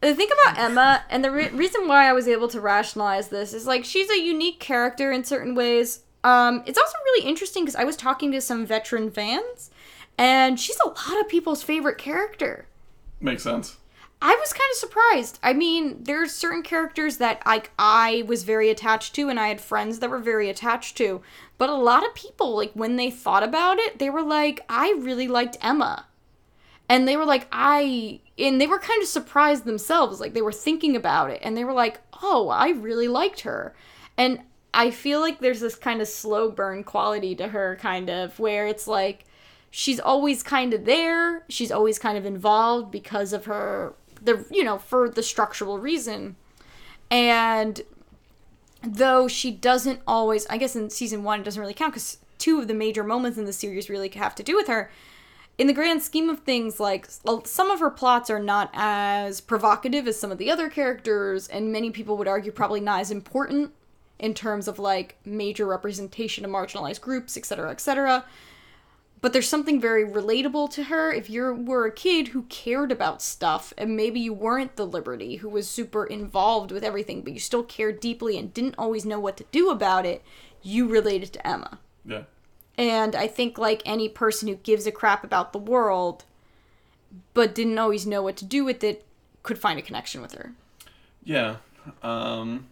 [0.00, 3.52] the thing about Emma, and the re- reason why I was able to rationalize this
[3.52, 6.04] is like she's a unique character in certain ways.
[6.22, 9.71] Um, it's also really interesting because I was talking to some veteran fans,
[10.18, 12.66] and she's a lot of people's favorite character.
[13.20, 13.78] Makes sense.
[14.20, 15.40] I was kind of surprised.
[15.42, 19.60] I mean, there's certain characters that like I was very attached to and I had
[19.60, 21.22] friends that were very attached to.
[21.58, 24.94] But a lot of people like when they thought about it, they were like I
[24.98, 26.06] really liked Emma
[26.92, 30.52] and they were like i and they were kind of surprised themselves like they were
[30.52, 33.74] thinking about it and they were like oh i really liked her
[34.18, 34.40] and
[34.74, 38.66] i feel like there's this kind of slow burn quality to her kind of where
[38.66, 39.24] it's like
[39.72, 44.62] she's always kind of there she's always kind of involved because of her the you
[44.62, 46.36] know for the structural reason
[47.10, 47.80] and
[48.84, 52.60] though she doesn't always i guess in season one it doesn't really count because two
[52.60, 54.90] of the major moments in the series really have to do with her
[55.58, 57.06] in the grand scheme of things, like
[57.44, 61.70] some of her plots are not as provocative as some of the other characters, and
[61.70, 63.72] many people would argue probably not as important
[64.18, 68.24] in terms of like major representation of marginalized groups, etc., etc.
[69.22, 71.12] But there's something very relatable to her.
[71.12, 75.36] If you were a kid who cared about stuff, and maybe you weren't the Liberty
[75.36, 79.20] who was super involved with everything, but you still cared deeply and didn't always know
[79.20, 80.24] what to do about it,
[80.60, 81.78] you related to Emma.
[82.04, 82.24] Yeah.
[82.76, 86.24] And I think, like any person who gives a crap about the world,
[87.32, 89.04] but didn't always know what to do with it,
[89.44, 90.52] could find a connection with her.
[91.22, 91.56] Yeah.
[92.02, 92.66] Um,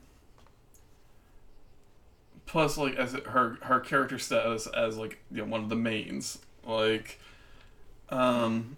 [2.50, 6.38] plus, like, as her her character status as like you know one of the mains,
[6.66, 7.20] like,
[8.08, 8.76] um,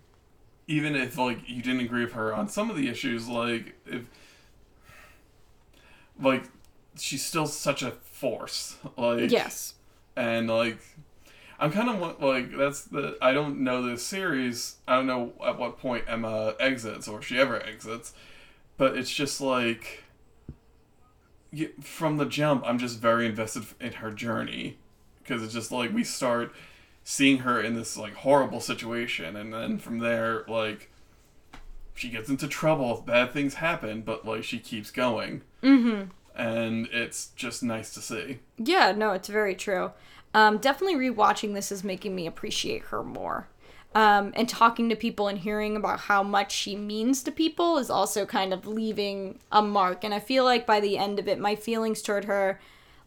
[0.66, 4.02] even if like you didn't agree with her on some of the issues, like if
[6.20, 6.44] like
[6.98, 9.74] she's still such a force, like yes,
[10.16, 10.78] and like
[11.58, 14.76] I'm kind of like that's the I don't know this series.
[14.86, 18.12] I don't know at what point Emma exits or if she ever exits,
[18.76, 20.04] but it's just like
[21.80, 22.64] from the jump.
[22.66, 24.78] I'm just very invested in her journey
[25.22, 26.52] because it's just like we start
[27.04, 30.90] seeing her in this like horrible situation, and then from there like
[31.94, 35.42] she gets into trouble, bad things happen, but like she keeps going.
[35.62, 36.10] Mm-hmm.
[36.34, 38.38] And it's just nice to see.
[38.56, 39.92] Yeah, no, it's very true.
[40.34, 43.48] Um, definitely rewatching this is making me appreciate her more.
[43.94, 47.90] Um, and talking to people and hearing about how much she means to people is
[47.90, 50.02] also kind of leaving a mark.
[50.02, 52.58] And I feel like by the end of it, my feelings toward her,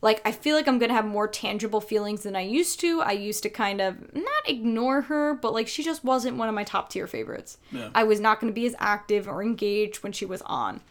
[0.03, 3.01] like, I feel like I'm gonna have more tangible feelings than I used to.
[3.01, 6.53] I used to kind of not ignore her, but like, she just wasn't one of
[6.53, 7.57] my top tier favorites.
[7.71, 7.89] Yeah.
[7.95, 10.81] I was not gonna be as active or engaged when she was on.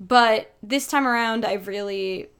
[0.00, 2.30] But this time around, I've really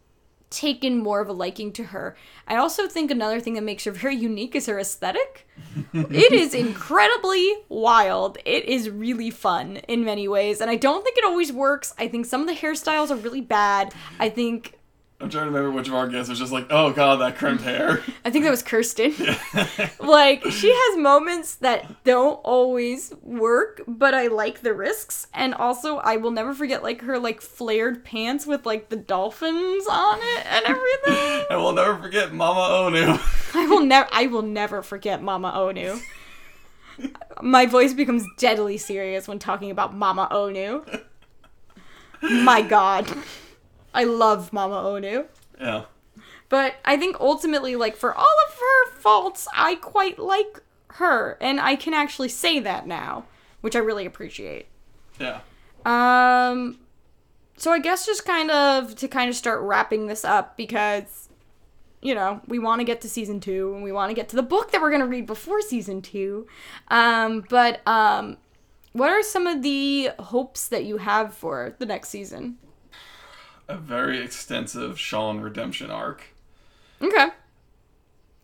[0.51, 2.17] taken more of a liking to her.
[2.47, 5.47] I also think another thing that makes her very unique is her aesthetic.
[5.93, 8.39] it is incredibly wild.
[8.45, 11.95] It is really fun in many ways, and I don't think it always works.
[11.99, 13.93] I think some of the hairstyles are really bad.
[14.21, 14.76] I think
[15.19, 17.65] I'm trying to remember which of our guests was just like, oh god, that crimped
[17.65, 18.03] hair.
[18.25, 19.15] I think that was Kirsten.
[19.19, 19.89] Yeah.
[20.01, 25.27] like, she has moments that don't always work, but I like the risks.
[25.33, 29.87] And also, I will never forget, like, her, like, flared pants with, like, the dolphins
[29.91, 31.47] on it and everything.
[31.51, 33.55] and we'll never forget Mama Onu.
[33.55, 35.99] I will never, I will never forget Mama Onu.
[37.43, 41.03] My voice becomes deadly serious when talking about Mama Onu.
[42.23, 43.11] My god.
[43.97, 45.25] I love Mama Onu.
[45.59, 45.85] Yeah.
[46.51, 51.39] But I think ultimately, like, for all of her faults, I quite like her.
[51.41, 53.25] And I can actually say that now,
[53.63, 54.67] which I really appreciate.
[55.19, 55.41] Yeah.
[55.87, 56.79] Um,
[57.57, 61.31] so I guess just kind of to kind of start wrapping this up because,
[62.03, 64.37] you know, we want to get to season two and we want to get to
[64.37, 66.47] the book that we're going to read before season two.
[66.89, 68.37] Um, but, um,
[68.93, 72.59] what are some of the hopes that you have for the next season?
[73.69, 76.25] A very extensive Sean redemption arc.
[77.03, 77.29] Okay.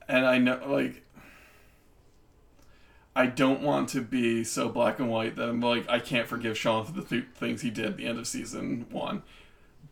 [0.09, 1.05] And I know, like,
[3.15, 6.57] I don't want to be so black and white that I'm like I can't forgive
[6.57, 9.23] Sean for the th- things he did at the end of season one,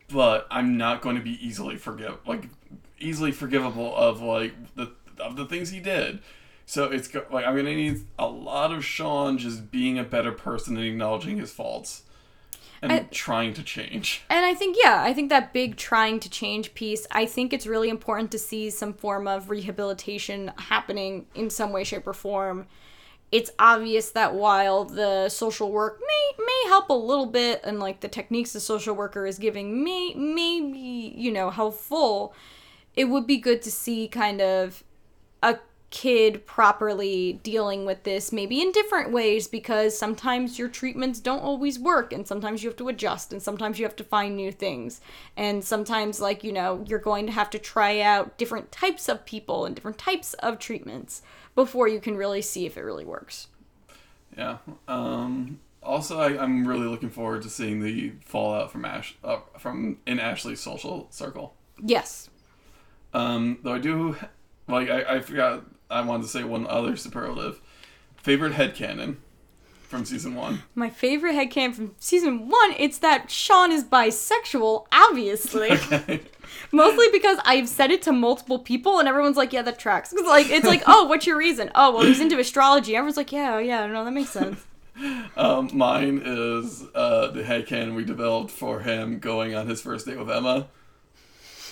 [0.09, 2.49] but I'm not going to be easily forgive like
[2.99, 6.21] easily forgivable of like the of the things he did.
[6.65, 10.33] So it's go- like I'm gonna need a lot of Sean just being a better
[10.33, 12.05] person and acknowledging his faults
[12.83, 14.23] and I- trying to change.
[14.31, 17.67] And I think, yeah, I think that big trying to change piece, I think it's
[17.67, 22.67] really important to see some form of rehabilitation happening in some way, shape, or form.
[23.33, 28.01] It's obvious that while the social work may may help a little bit and like
[28.01, 32.35] the techniques the social worker is giving may may be, you know, helpful,
[32.97, 34.83] it would be good to see kind of
[35.43, 35.59] a
[35.91, 41.81] kid properly dealing with this maybe in different ways because sometimes your treatments don't always
[41.81, 45.01] work and sometimes you have to adjust and sometimes you have to find new things
[45.37, 49.25] and sometimes like you know you're going to have to try out different types of
[49.27, 51.23] people and different types of treatments
[51.57, 53.49] before you can really see if it really works
[54.37, 54.59] Yeah.
[54.87, 59.99] Um, also, I, I'm really looking forward to seeing the fallout from Ash uh, from
[60.07, 61.55] in Ashley's social circle.
[61.83, 62.29] yes
[63.15, 64.17] Um, though I do
[64.69, 67.61] like I, I forgot I wanted to say one other superlative.
[68.17, 69.17] Favorite head headcanon
[69.83, 70.63] from season one.
[70.77, 76.21] my favorite head headcanon from season one it's that sean is bisexual obviously Okay.
[76.71, 80.13] Mostly because I've said it to multiple people and everyone's like, yeah, that tracks.
[80.13, 81.71] 'Cause, like, it's like, oh, what's your reason?
[81.77, 82.95] Oh, well, he's into astrology.
[82.97, 84.61] Everyone's like, yeah, yeah, no, that makes sense.
[85.37, 90.19] um, mine is uh, the headcanon we developed for him going on his first date
[90.19, 90.67] with Emma.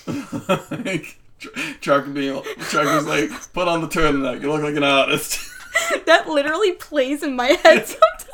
[0.85, 1.19] like,
[1.81, 4.41] Trucker being Trucker's like, put on the turtleneck.
[4.41, 5.39] You look like an artist.
[6.05, 8.25] that literally plays in my head sometimes.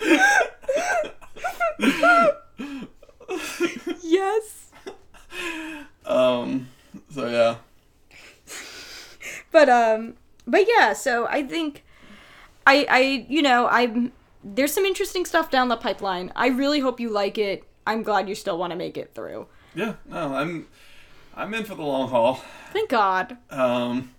[4.02, 4.70] yes.
[6.04, 6.68] um.
[7.10, 7.56] So yeah.
[9.50, 10.14] But um
[10.46, 11.84] but yeah, so I think
[12.66, 14.12] I I you know, I'm
[14.42, 16.32] there's some interesting stuff down the pipeline.
[16.36, 17.64] I really hope you like it.
[17.86, 19.46] I'm glad you still want to make it through.
[19.74, 19.94] Yeah.
[20.06, 20.66] No, I'm.
[21.36, 22.40] I'm in for the long haul.
[22.72, 23.36] Thank God.
[23.50, 24.12] Um,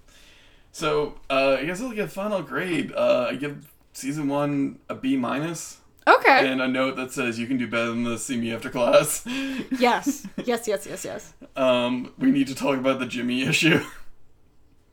[0.71, 2.91] so uh, I guess I'll give final grade.
[2.93, 6.51] Uh, I give season one a B minus, Okay.
[6.51, 8.25] and a note that says you can do better than this.
[8.25, 9.25] See me after class.
[9.79, 10.27] yes.
[10.43, 11.33] Yes, yes, yes, yes.
[11.55, 13.83] Um, we need to talk about the Jimmy issue.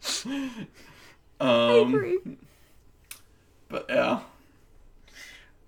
[0.27, 0.67] I
[1.41, 2.19] um, agree.
[3.69, 4.21] but yeah.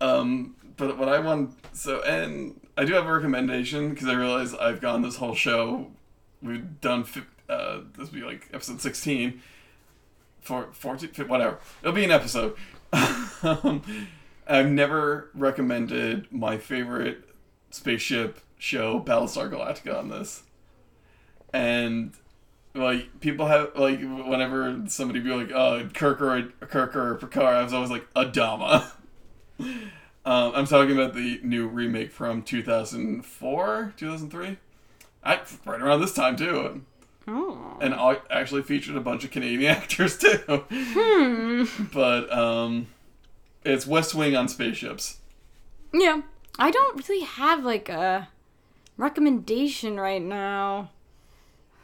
[0.00, 4.54] Um, but what I want, so and I do have a recommendation because I realize
[4.54, 5.90] I've gone this whole show.
[6.44, 7.06] We've done,
[7.48, 9.42] uh, this will be like episode sixteen.
[10.40, 11.58] For 14, whatever.
[11.80, 12.54] It'll be an episode.
[12.92, 13.82] um,
[14.46, 17.24] I've never recommended my favorite
[17.70, 20.42] spaceship show, Battlestar Galactica, on this.
[21.54, 22.12] And
[22.74, 27.62] like people have like whenever somebody be like, "Oh, Kirk or Kirk or Picard," I
[27.62, 28.90] was always like, "Adama."
[29.60, 29.88] um,
[30.24, 34.58] I'm talking about the new remake from 2004, 2003.
[35.24, 36.82] I right around this time too,
[37.26, 37.78] Oh.
[37.80, 40.38] and I actually featured a bunch of Canadian actors too.
[40.70, 41.64] Hmm.
[41.92, 42.88] But um,
[43.64, 45.18] it's West Wing on spaceships.
[45.92, 46.22] Yeah.
[46.58, 48.28] I don't really have like a
[48.96, 50.90] recommendation right now.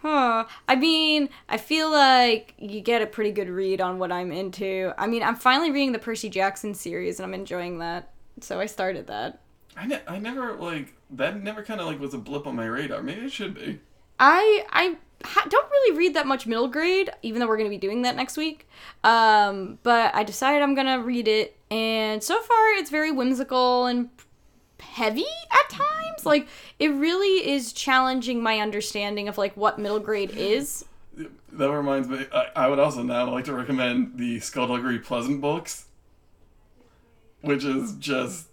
[0.03, 0.47] Huh.
[0.69, 4.93] I mean, I feel like you get a pretty good read on what I'm into.
[4.97, 8.11] I mean, I'm finally reading the Percy Jackson series and I'm enjoying that.
[8.41, 9.41] So I started that.
[9.77, 11.43] I, ne- I never like that.
[11.43, 13.03] Never kind of like was a blip on my radar.
[13.03, 13.81] Maybe it should be.
[14.19, 17.79] I I ha- don't really read that much middle grade, even though we're gonna be
[17.79, 18.69] doing that next week.
[19.05, 24.11] Um, but I decided I'm gonna read it, and so far it's very whimsical and
[24.81, 26.27] heavy at times.
[26.27, 26.49] Like
[26.79, 30.85] it really is challenging my understanding of like what middle grade is.
[31.53, 32.25] That reminds me.
[32.33, 35.87] I, I would also now like to recommend the Skullduggery Pleasant books,
[37.41, 38.47] which is just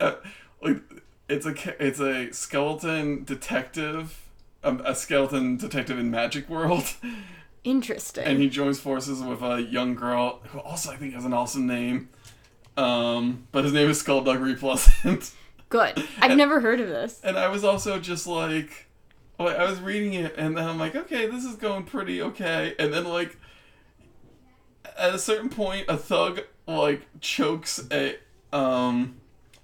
[0.00, 0.14] uh,
[0.62, 0.80] like
[1.28, 4.18] it's a it's a skeleton detective,
[4.64, 6.84] um, a skeleton detective in Magic World,
[7.64, 8.24] Interesting.
[8.24, 11.66] and he joins forces with a young girl who also I think has an awesome
[11.66, 12.08] name.
[12.76, 15.32] Um, but his name is Skullduggery Pleasant.
[15.68, 16.02] Good.
[16.20, 17.20] I've never heard of this.
[17.22, 18.86] And I was also just like,
[19.38, 22.74] like, I was reading it, and then I'm like, okay, this is going pretty okay.
[22.78, 23.36] And then like,
[24.98, 28.16] at a certain point, a thug like chokes a
[28.52, 29.16] um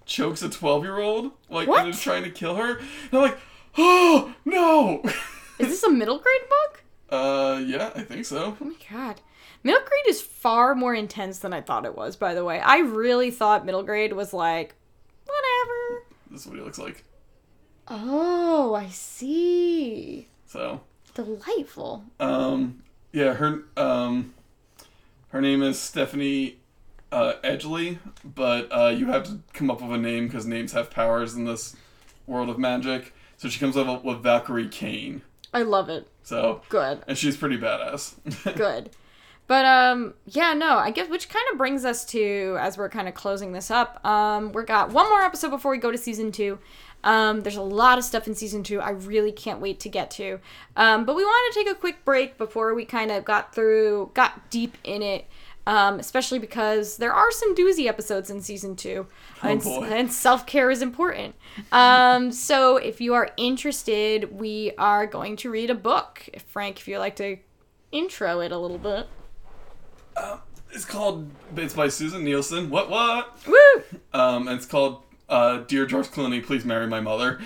[0.08, 1.80] chokes a twelve year old like What?
[1.84, 2.78] and is trying to kill her.
[2.78, 3.38] And I'm like,
[3.76, 5.02] oh no.
[5.60, 6.82] Is this a middle grade book?
[7.10, 8.56] uh, yeah, I think so.
[8.60, 9.20] Oh my god.
[9.62, 12.60] Middle grade is far more intense than I thought it was, by the way.
[12.60, 14.74] I really thought middle grade was like,
[15.24, 16.04] whatever.
[16.30, 17.04] This is what he looks like.
[17.88, 20.28] Oh, I see.
[20.46, 20.80] So,
[21.14, 22.04] Delightful.
[22.20, 22.82] um,
[23.12, 24.34] yeah, her um.
[25.30, 26.58] Her name is Stephanie
[27.12, 30.90] uh, Edgley, but uh, you have to come up with a name because names have
[30.90, 31.76] powers in this
[32.26, 33.14] world of magic.
[33.36, 35.22] So she comes up with Valkyrie Cain.
[35.54, 36.08] I love it.
[36.22, 37.02] So Good.
[37.06, 38.14] and she's pretty badass.
[38.56, 38.90] Good.
[39.46, 43.08] But um yeah, no, I guess which kind of brings us to as we're kind
[43.08, 44.04] of closing this up.
[44.04, 46.58] Um we got one more episode before we go to season 2.
[47.02, 50.10] Um there's a lot of stuff in season 2 I really can't wait to get
[50.12, 50.38] to.
[50.76, 54.10] Um but we want to take a quick break before we kind of got through
[54.12, 55.26] got deep in it.
[55.68, 59.06] Um, especially because there are some doozy episodes in season two,
[59.42, 61.34] and, and self care is important.
[61.72, 66.26] Um, so if you are interested, we are going to read a book.
[66.46, 67.36] Frank, if you'd like to
[67.92, 69.08] intro it a little bit.
[70.72, 72.70] it's called it's by Susin Nielsen.
[72.70, 73.38] What what?
[73.46, 73.82] Woo!
[74.14, 77.40] Um, and it's called uh, Dear George Clooney, please marry my mother.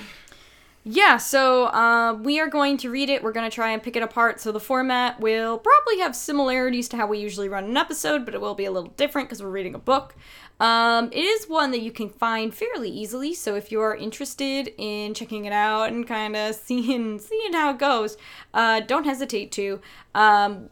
[0.85, 3.23] Yeah, so uh, we are going to read it.
[3.23, 4.41] We're going to try and pick it apart.
[4.41, 8.35] So the format will probably have similarities to how we usually run an episode, but
[8.35, 10.17] it will be a little different because we're reading a book.
[10.59, 13.33] Um, it is one that you can find fairly easily.
[13.33, 17.71] So if you are interested in checking it out and kind of seeing seeing how
[17.71, 18.17] it goes,
[18.53, 19.81] uh, don't hesitate to.
[20.17, 20.69] Um,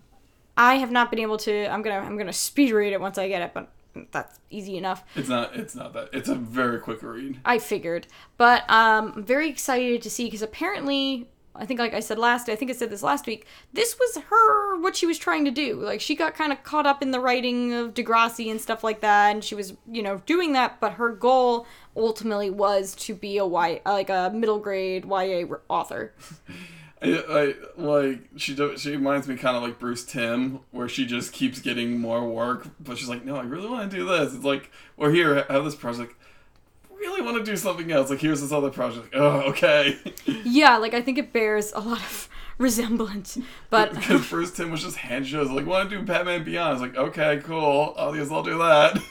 [0.56, 1.66] I have not been able to.
[1.66, 3.68] I'm gonna I'm gonna speed read it once I get it, but
[4.10, 5.04] that's easy enough.
[5.14, 6.10] It's not it's not that.
[6.12, 7.40] It's a very quick read.
[7.44, 8.06] I figured.
[8.36, 12.48] But um, I'm very excited to see because apparently, I think, like I said last,
[12.48, 13.46] I think I said this last week.
[13.72, 15.74] This was her what she was trying to do.
[15.74, 19.00] Like she got kind of caught up in the writing of Degrassi and stuff like
[19.00, 20.80] that, and she was, you know, doing that.
[20.80, 21.66] But her goal
[21.96, 26.14] ultimately was to be a y like a middle grade YA author.
[27.02, 31.06] I, I like she do, she reminds me kind of like Bruce Timm, where she
[31.06, 34.34] just keeps getting more work, but she's like, no, I really want to do this.
[34.34, 36.14] It's like, or here, have this project.
[36.90, 38.10] Really want to do something else.
[38.10, 39.08] Like here's this other project.
[39.14, 39.98] Oh, okay.
[40.44, 42.28] yeah, like I think it bears a lot of
[42.58, 43.38] resemblance.
[43.70, 46.68] But because Bruce Timm was just hand shows like, want to do Batman Beyond?
[46.68, 47.94] I was like, okay, cool.
[47.96, 49.02] I'll guess I'll do that.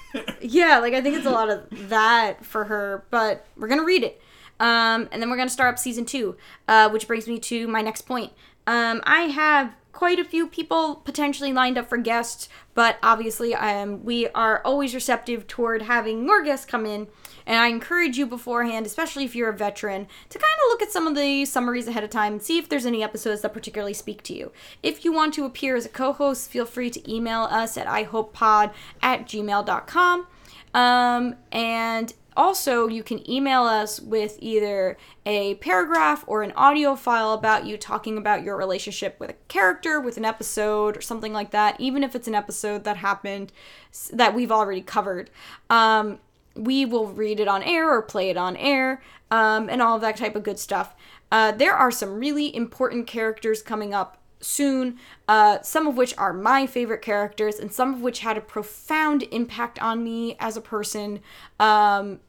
[0.42, 4.04] yeah, like I think it's a lot of that for her, but we're gonna read
[4.04, 4.22] it.
[4.60, 6.36] Um, and then we're gonna start up season two,
[6.68, 8.34] uh, which brings me to my next point.
[8.68, 14.02] Um, I have quite a few people potentially lined up for guests, but obviously um,
[14.06, 17.08] we are always receptive toward having more guests come in.
[17.46, 20.92] And I encourage you beforehand, especially if you're a veteran, to kind of look at
[20.92, 23.94] some of the summaries ahead of time and see if there's any episodes that particularly
[23.94, 24.52] speak to you.
[24.84, 27.88] If you want to appear as a co host, feel free to email us at
[27.88, 28.72] ihopepod
[29.02, 30.28] at gmail.com.
[30.74, 37.34] Um, and also, you can email us with either a paragraph or an audio file
[37.34, 41.52] about you talking about your relationship with a character, with an episode, or something like
[41.52, 43.52] that, even if it's an episode that happened
[44.14, 45.30] that we've already covered.
[45.70, 46.20] Um,
[46.56, 50.02] we will read it on air or play it on air, um, and all of
[50.02, 50.96] that type of good stuff.
[51.30, 54.98] Uh, there are some really important characters coming up soon,
[55.28, 59.24] uh, some of which are my favorite characters, and some of which had a profound
[59.24, 61.20] impact on me as a person.
[61.60, 62.22] Um,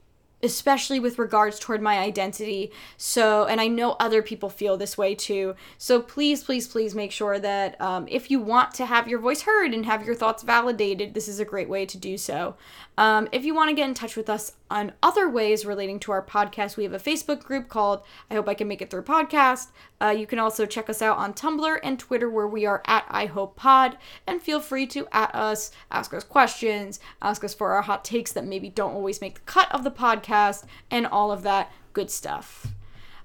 [0.43, 2.73] especially with regards toward my identity.
[2.97, 5.55] So, and I know other people feel this way too.
[5.79, 9.43] So, please, please, please make sure that um, if you want to have your voice
[9.43, 12.57] heard and have your thoughts validated, this is a great way to do so.
[13.01, 16.13] Um, if you want to get in touch with us on other ways relating to
[16.13, 19.05] our podcast, we have a Facebook group called I Hope I Can Make It Through
[19.05, 19.69] Podcast.
[20.03, 23.07] Uh, you can also check us out on Tumblr and Twitter, where we are at
[23.09, 23.97] I Hope Pod.
[24.27, 28.33] And feel free to at us, ask us questions, ask us for our hot takes
[28.33, 32.11] that maybe don't always make the cut of the podcast, and all of that good
[32.11, 32.67] stuff.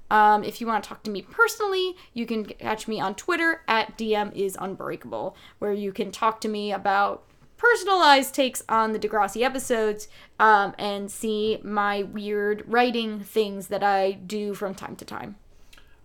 [0.09, 3.63] Um, if you want to talk to me personally, you can catch me on Twitter
[3.67, 7.25] at DM is unbreakable, where you can talk to me about
[7.57, 10.07] personalized takes on the Degrassi episodes
[10.39, 15.35] um, and see my weird writing things that I do from time to time.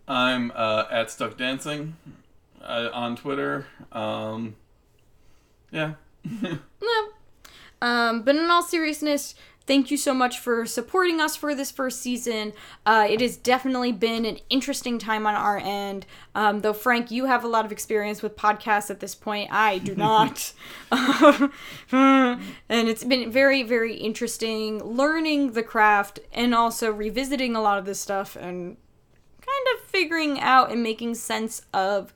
[0.06, 1.96] I'm uh, at Stuck Dancing
[2.60, 3.66] uh, on Twitter.
[3.92, 4.56] Um,
[5.70, 5.94] yeah.
[6.82, 7.06] Yeah.
[7.82, 9.34] Um, but in all seriousness,
[9.70, 12.52] thank you so much for supporting us for this first season.
[12.84, 16.04] Uh, it has definitely been an interesting time on our end.
[16.34, 19.48] Um, though, Frank, you have a lot of experience with podcasts at this point.
[19.52, 20.52] I do not.
[21.92, 27.84] And it's been very, very interesting learning the craft and also revisiting a lot of
[27.84, 28.76] this stuff and
[29.40, 32.12] kind of figuring out and making sense of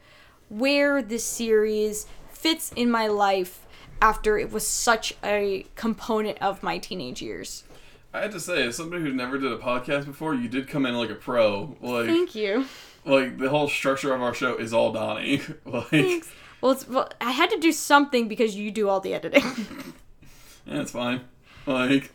[0.49, 3.64] where this series fits in my life
[4.05, 7.65] after it was such a component of my teenage years.
[8.13, 10.85] I had to say, as somebody who never did a podcast before, you did come
[10.85, 11.75] in like a pro.
[11.81, 12.67] Like, Thank you.
[13.07, 15.41] like the whole structure of our show is all Donnie.
[15.65, 16.31] like, Thanks.
[16.61, 19.43] Well, it's, well, I had to do something because you do all the editing.
[20.67, 21.23] yeah, it's fine.
[21.65, 22.13] Like,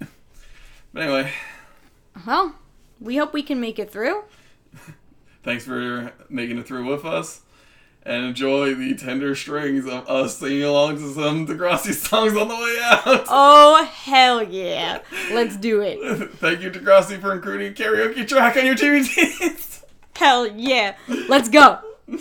[0.93, 1.31] but anyway,
[2.27, 2.53] well,
[3.01, 4.25] we hope we can make it through.
[5.43, 7.41] thanks for making it through with us.
[8.09, 12.55] And enjoy the tender strings of us singing along to some Degrassi songs on the
[12.55, 13.25] way out.
[13.29, 15.01] Oh, hell yeah.
[15.31, 16.31] Let's do it.
[16.37, 19.83] Thank you, Degrassi, for including karaoke track on your DVDs.
[20.15, 20.97] Hell yeah.
[21.07, 21.79] Let's go.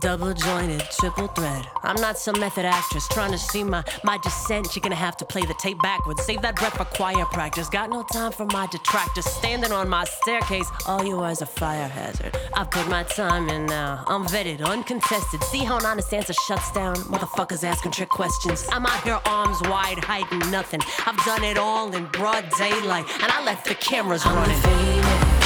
[0.00, 1.66] Double jointed, triple thread.
[1.82, 4.76] I'm not some method actress trying to see my, my descent.
[4.76, 6.22] You're gonna have to play the tape backwards.
[6.24, 7.68] Save that breath for choir practice.
[7.68, 9.24] Got no time for my detractors.
[9.24, 12.36] Standing on my staircase, all you are is a fire hazard.
[12.54, 14.04] I've put my time in now.
[14.06, 15.42] I'm vetted, uncontested.
[15.44, 16.96] See how an honest answer shuts down?
[16.96, 18.66] Motherfuckers asking trick questions.
[18.70, 20.80] I'm out here arms wide, hiding nothing.
[21.06, 25.37] I've done it all in broad daylight, and I left the cameras running.